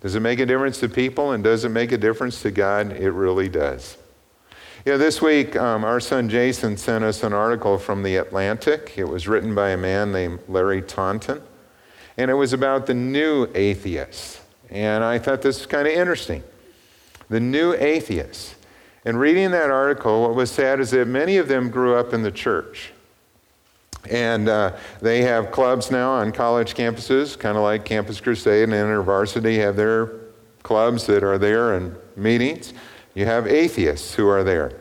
Does 0.00 0.14
it 0.14 0.20
make 0.20 0.40
a 0.40 0.46
difference 0.46 0.80
to 0.80 0.88
people 0.88 1.32
and 1.32 1.44
does 1.44 1.64
it 1.64 1.68
make 1.68 1.92
a 1.92 1.98
difference 1.98 2.42
to 2.42 2.50
God? 2.50 2.92
It 2.92 3.10
really 3.10 3.48
does. 3.48 3.96
Yeah, 4.84 4.96
this 4.96 5.20
week, 5.20 5.56
um, 5.56 5.84
our 5.84 6.00
son 6.00 6.28
Jason 6.28 6.76
sent 6.76 7.04
us 7.04 7.22
an 7.22 7.34
article 7.34 7.76
from 7.78 8.02
The 8.02 8.16
Atlantic. 8.16 8.94
It 8.96 9.04
was 9.04 9.28
written 9.28 9.54
by 9.54 9.70
a 9.70 9.76
man 9.76 10.10
named 10.10 10.40
Larry 10.48 10.80
Taunton 10.80 11.42
and 12.20 12.30
it 12.30 12.34
was 12.34 12.52
about 12.52 12.86
the 12.86 12.92
new 12.92 13.48
atheists. 13.54 14.40
And 14.68 15.02
I 15.02 15.18
thought 15.18 15.40
this 15.40 15.58
was 15.58 15.66
kind 15.66 15.88
of 15.88 15.94
interesting. 15.94 16.42
The 17.30 17.40
new 17.40 17.72
atheists. 17.72 18.56
And 19.06 19.18
reading 19.18 19.52
that 19.52 19.70
article, 19.70 20.22
what 20.22 20.34
was 20.34 20.50
sad 20.50 20.80
is 20.80 20.90
that 20.90 21.08
many 21.08 21.38
of 21.38 21.48
them 21.48 21.70
grew 21.70 21.94
up 21.94 22.12
in 22.12 22.22
the 22.22 22.30
church. 22.30 22.92
And 24.08 24.48
uh, 24.48 24.76
they 25.00 25.22
have 25.22 25.50
clubs 25.50 25.90
now 25.90 26.10
on 26.10 26.32
college 26.32 26.74
campuses, 26.74 27.38
kind 27.38 27.56
of 27.56 27.62
like 27.62 27.84
Campus 27.84 28.20
Crusade 28.20 28.64
and 28.64 28.72
InterVarsity 28.72 29.56
have 29.58 29.76
their 29.76 30.12
clubs 30.62 31.06
that 31.06 31.22
are 31.22 31.38
there 31.38 31.74
and 31.74 31.96
meetings. 32.16 32.72
You 33.14 33.26
have 33.26 33.46
atheists 33.46 34.14
who 34.14 34.28
are 34.28 34.42
there. 34.44 34.72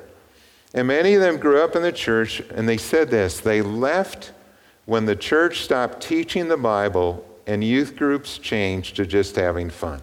And 0.74 0.88
many 0.88 1.16
of 1.16 1.22
them 1.22 1.38
grew 1.38 1.62
up 1.62 1.76
in 1.76 1.82
the 1.82 1.92
church, 1.92 2.42
and 2.52 2.70
they 2.70 2.78
said 2.78 3.10
this 3.10 3.40
they 3.40 3.62
left 3.62 4.32
when 4.86 5.06
the 5.06 5.16
church 5.16 5.62
stopped 5.62 6.02
teaching 6.02 6.48
the 6.48 6.58
Bible 6.58 7.26
and 7.48 7.64
youth 7.64 7.96
groups 7.96 8.38
changed 8.38 8.96
to 8.96 9.06
just 9.06 9.36
having 9.36 9.70
fun. 9.70 10.02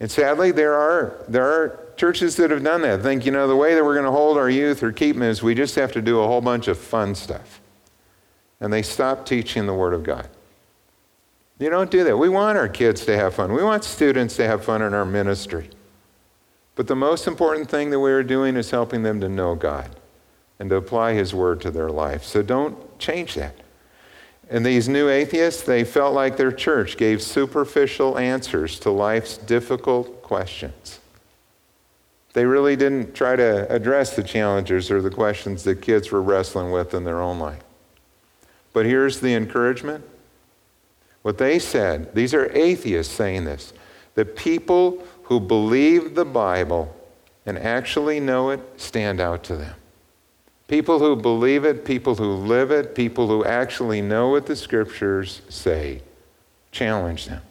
And 0.00 0.10
sadly, 0.10 0.52
there 0.52 0.74
are, 0.74 1.24
there 1.28 1.44
are 1.44 1.88
churches 1.96 2.36
that 2.36 2.50
have 2.50 2.62
done 2.62 2.82
that. 2.82 3.02
Think, 3.02 3.26
you 3.26 3.32
know, 3.32 3.48
the 3.48 3.56
way 3.56 3.74
that 3.74 3.84
we're 3.84 3.94
going 3.94 4.06
to 4.06 4.12
hold 4.12 4.38
our 4.38 4.48
youth 4.48 4.82
or 4.82 4.92
keep 4.92 5.16
them 5.16 5.22
is 5.22 5.42
we 5.42 5.54
just 5.54 5.74
have 5.74 5.92
to 5.92 6.02
do 6.02 6.20
a 6.20 6.26
whole 6.26 6.40
bunch 6.40 6.68
of 6.68 6.78
fun 6.78 7.14
stuff. 7.14 7.60
And 8.60 8.72
they 8.72 8.82
stop 8.82 9.24
teaching 9.24 9.66
the 9.66 9.74
Word 9.74 9.94
of 9.94 10.02
God. 10.02 10.28
You 11.58 11.70
don't 11.70 11.90
do 11.90 12.04
that. 12.04 12.16
We 12.16 12.28
want 12.28 12.56
our 12.56 12.68
kids 12.68 13.04
to 13.06 13.16
have 13.16 13.34
fun. 13.34 13.52
We 13.52 13.62
want 13.62 13.84
students 13.84 14.36
to 14.36 14.46
have 14.46 14.64
fun 14.64 14.82
in 14.82 14.94
our 14.94 15.04
ministry. 15.04 15.70
But 16.76 16.86
the 16.86 16.96
most 16.96 17.26
important 17.26 17.68
thing 17.68 17.90
that 17.90 17.98
we 17.98 18.12
are 18.12 18.22
doing 18.22 18.56
is 18.56 18.70
helping 18.70 19.02
them 19.02 19.20
to 19.20 19.28
know 19.28 19.56
God 19.56 19.96
and 20.60 20.70
to 20.70 20.76
apply 20.76 21.14
His 21.14 21.34
Word 21.34 21.60
to 21.62 21.70
their 21.70 21.88
life. 21.88 22.22
So 22.24 22.42
don't 22.42 22.98
change 22.98 23.34
that. 23.34 23.54
And 24.50 24.64
these 24.64 24.88
new 24.88 25.08
atheists, 25.08 25.62
they 25.62 25.84
felt 25.84 26.14
like 26.14 26.36
their 26.36 26.52
church 26.52 26.96
gave 26.96 27.20
superficial 27.20 28.16
answers 28.18 28.78
to 28.80 28.90
life's 28.90 29.36
difficult 29.36 30.22
questions. 30.22 31.00
They 32.32 32.46
really 32.46 32.76
didn't 32.76 33.14
try 33.14 33.36
to 33.36 33.70
address 33.72 34.14
the 34.14 34.22
challenges 34.22 34.90
or 34.90 35.02
the 35.02 35.10
questions 35.10 35.64
that 35.64 35.82
kids 35.82 36.12
were 36.12 36.22
wrestling 36.22 36.70
with 36.70 36.94
in 36.94 37.04
their 37.04 37.20
own 37.20 37.38
life. 37.38 37.62
But 38.72 38.86
here's 38.86 39.20
the 39.20 39.34
encouragement. 39.34 40.04
What 41.22 41.38
they 41.38 41.58
said, 41.58 42.14
these 42.14 42.32
are 42.34 42.50
atheists 42.52 43.14
saying 43.14 43.44
this, 43.44 43.72
that 44.14 44.36
people 44.36 45.02
who 45.24 45.40
believe 45.40 46.14
the 46.14 46.24
Bible 46.24 46.94
and 47.44 47.58
actually 47.58 48.20
know 48.20 48.50
it 48.50 48.60
stand 48.76 49.20
out 49.20 49.42
to 49.44 49.56
them. 49.56 49.74
People 50.68 50.98
who 50.98 51.16
believe 51.16 51.64
it, 51.64 51.84
people 51.84 52.14
who 52.14 52.34
live 52.34 52.70
it, 52.70 52.94
people 52.94 53.26
who 53.26 53.44
actually 53.44 54.02
know 54.02 54.28
what 54.28 54.46
the 54.46 54.54
scriptures 54.56 55.40
say, 55.48 56.02
challenge 56.72 57.26
them. 57.26 57.42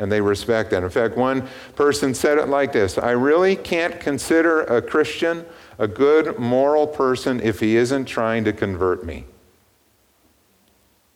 and 0.00 0.10
they 0.10 0.20
respect 0.20 0.70
that. 0.70 0.82
In 0.82 0.90
fact, 0.90 1.16
one 1.16 1.46
person 1.76 2.14
said 2.14 2.38
it 2.38 2.48
like 2.48 2.72
this 2.72 2.98
I 2.98 3.10
really 3.10 3.54
can't 3.54 4.00
consider 4.00 4.62
a 4.62 4.82
Christian 4.82 5.44
a 5.78 5.86
good 5.88 6.38
moral 6.38 6.86
person 6.86 7.40
if 7.40 7.60
he 7.60 7.76
isn't 7.76 8.04
trying 8.04 8.44
to 8.44 8.52
convert 8.52 9.04
me. 9.04 9.24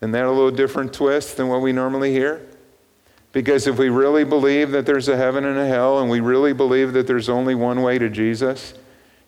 Isn't 0.04 0.12
that 0.12 0.26
a 0.26 0.30
little 0.30 0.50
different 0.50 0.92
twist 0.92 1.38
than 1.38 1.48
what 1.48 1.62
we 1.62 1.72
normally 1.72 2.12
hear? 2.12 2.46
Because 3.32 3.66
if 3.66 3.78
we 3.78 3.88
really 3.88 4.22
believe 4.22 4.70
that 4.72 4.84
there's 4.84 5.08
a 5.08 5.16
heaven 5.16 5.46
and 5.46 5.56
a 5.56 5.66
hell, 5.66 6.00
and 6.00 6.10
we 6.10 6.20
really 6.20 6.52
believe 6.52 6.92
that 6.92 7.06
there's 7.06 7.30
only 7.30 7.54
one 7.54 7.80
way 7.80 7.96
to 7.96 8.10
Jesus, 8.10 8.74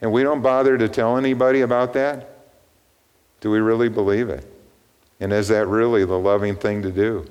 and 0.03 0.13
we 0.13 0.23
don't 0.23 0.43
bother 0.43 0.77
to 0.77 0.87
tell 0.87 1.17
anybody 1.17 1.63
about 1.63 1.95
that, 1.95 2.51
do 3.41 3.51
we 3.51 3.59
really 3.59 3.89
believe 3.89 4.29
it? 4.29 4.47
And 5.19 5.33
is 5.33 5.49
that 5.49 5.67
really 5.67 6.05
the 6.05 6.19
loving 6.19 6.55
thing 6.55 6.83
to 6.83 6.93
do? 6.93 7.25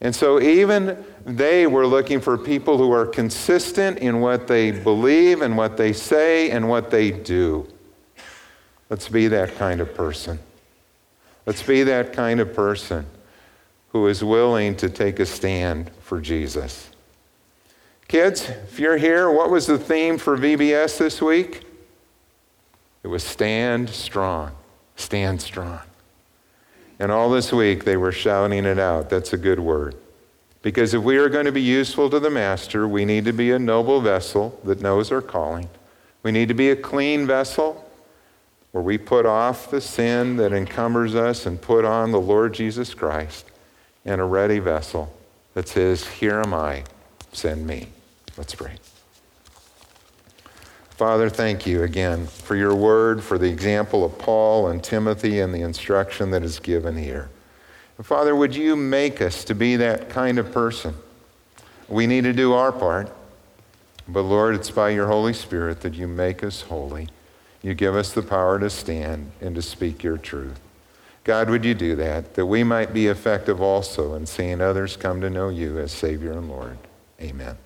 And 0.00 0.12
so, 0.12 0.40
even 0.40 1.04
they 1.24 1.68
were 1.68 1.86
looking 1.86 2.20
for 2.20 2.36
people 2.36 2.78
who 2.78 2.90
are 2.90 3.06
consistent 3.06 3.98
in 3.98 4.18
what 4.18 4.48
they 4.48 4.72
believe 4.72 5.40
and 5.40 5.56
what 5.56 5.76
they 5.76 5.92
say 5.92 6.50
and 6.50 6.68
what 6.68 6.90
they 6.90 7.12
do. 7.12 7.68
Let's 8.90 9.08
be 9.08 9.28
that 9.28 9.54
kind 9.54 9.80
of 9.80 9.94
person. 9.94 10.40
Let's 11.46 11.62
be 11.62 11.84
that 11.84 12.12
kind 12.12 12.40
of 12.40 12.52
person 12.52 13.06
who 13.90 14.08
is 14.08 14.22
willing 14.22 14.76
to 14.76 14.90
take 14.90 15.20
a 15.20 15.26
stand 15.26 15.90
for 16.00 16.20
Jesus. 16.20 16.90
Kids, 18.08 18.48
if 18.48 18.78
you're 18.78 18.98
here, 18.98 19.30
what 19.30 19.50
was 19.50 19.66
the 19.66 19.78
theme 19.78 20.18
for 20.18 20.36
VBS 20.36 20.98
this 20.98 21.22
week? 21.22 21.62
It 23.02 23.08
was 23.08 23.22
stand 23.22 23.88
strong. 23.88 24.52
Stand 24.96 25.40
strong. 25.40 25.80
And 26.98 27.12
all 27.12 27.30
this 27.30 27.52
week 27.52 27.84
they 27.84 27.96
were 27.96 28.12
shouting 28.12 28.64
it 28.64 28.78
out. 28.78 29.08
That's 29.08 29.32
a 29.32 29.36
good 29.36 29.60
word. 29.60 29.94
Because 30.62 30.94
if 30.94 31.02
we 31.02 31.16
are 31.16 31.28
going 31.28 31.44
to 31.44 31.52
be 31.52 31.62
useful 31.62 32.10
to 32.10 32.18
the 32.18 32.30
Master, 32.30 32.88
we 32.88 33.04
need 33.04 33.24
to 33.26 33.32
be 33.32 33.52
a 33.52 33.58
noble 33.58 34.00
vessel 34.00 34.58
that 34.64 34.80
knows 34.80 35.12
our 35.12 35.22
calling. 35.22 35.68
We 36.24 36.32
need 36.32 36.48
to 36.48 36.54
be 36.54 36.70
a 36.70 36.76
clean 36.76 37.26
vessel 37.26 37.85
where 38.76 38.82
we 38.82 38.98
put 38.98 39.24
off 39.24 39.70
the 39.70 39.80
sin 39.80 40.36
that 40.36 40.52
encumbers 40.52 41.14
us 41.14 41.46
and 41.46 41.58
put 41.62 41.82
on 41.82 42.12
the 42.12 42.20
Lord 42.20 42.52
Jesus 42.52 42.92
Christ, 42.92 43.50
in 44.04 44.20
a 44.20 44.26
ready 44.26 44.58
vessel 44.58 45.16
that 45.54 45.66
says, 45.66 46.06
Here 46.06 46.42
am 46.44 46.52
I, 46.52 46.84
send 47.32 47.66
me. 47.66 47.88
Let's 48.36 48.54
pray. 48.54 48.74
Father, 50.90 51.30
thank 51.30 51.66
you 51.66 51.84
again 51.84 52.26
for 52.26 52.54
your 52.54 52.74
word, 52.74 53.24
for 53.24 53.38
the 53.38 53.48
example 53.48 54.04
of 54.04 54.18
Paul 54.18 54.68
and 54.68 54.84
Timothy 54.84 55.40
and 55.40 55.54
the 55.54 55.62
instruction 55.62 56.30
that 56.32 56.42
is 56.42 56.58
given 56.58 56.98
here. 56.98 57.30
Father, 58.02 58.36
would 58.36 58.54
you 58.54 58.76
make 58.76 59.22
us 59.22 59.42
to 59.44 59.54
be 59.54 59.76
that 59.76 60.10
kind 60.10 60.38
of 60.38 60.52
person? 60.52 60.94
We 61.88 62.06
need 62.06 62.24
to 62.24 62.34
do 62.34 62.52
our 62.52 62.72
part, 62.72 63.10
but 64.06 64.20
Lord, 64.20 64.54
it's 64.54 64.70
by 64.70 64.90
your 64.90 65.06
Holy 65.06 65.32
Spirit 65.32 65.80
that 65.80 65.94
you 65.94 66.06
make 66.06 66.44
us 66.44 66.60
holy. 66.60 67.08
You 67.66 67.74
give 67.74 67.96
us 67.96 68.12
the 68.12 68.22
power 68.22 68.60
to 68.60 68.70
stand 68.70 69.32
and 69.40 69.56
to 69.56 69.60
speak 69.60 70.04
your 70.04 70.18
truth. 70.18 70.60
God, 71.24 71.50
would 71.50 71.64
you 71.64 71.74
do 71.74 71.96
that, 71.96 72.34
that 72.34 72.46
we 72.46 72.62
might 72.62 72.94
be 72.94 73.08
effective 73.08 73.60
also 73.60 74.14
in 74.14 74.24
seeing 74.26 74.60
others 74.60 74.96
come 74.96 75.20
to 75.20 75.28
know 75.28 75.48
you 75.48 75.80
as 75.80 75.90
Savior 75.90 76.30
and 76.30 76.48
Lord? 76.48 76.78
Amen. 77.20 77.58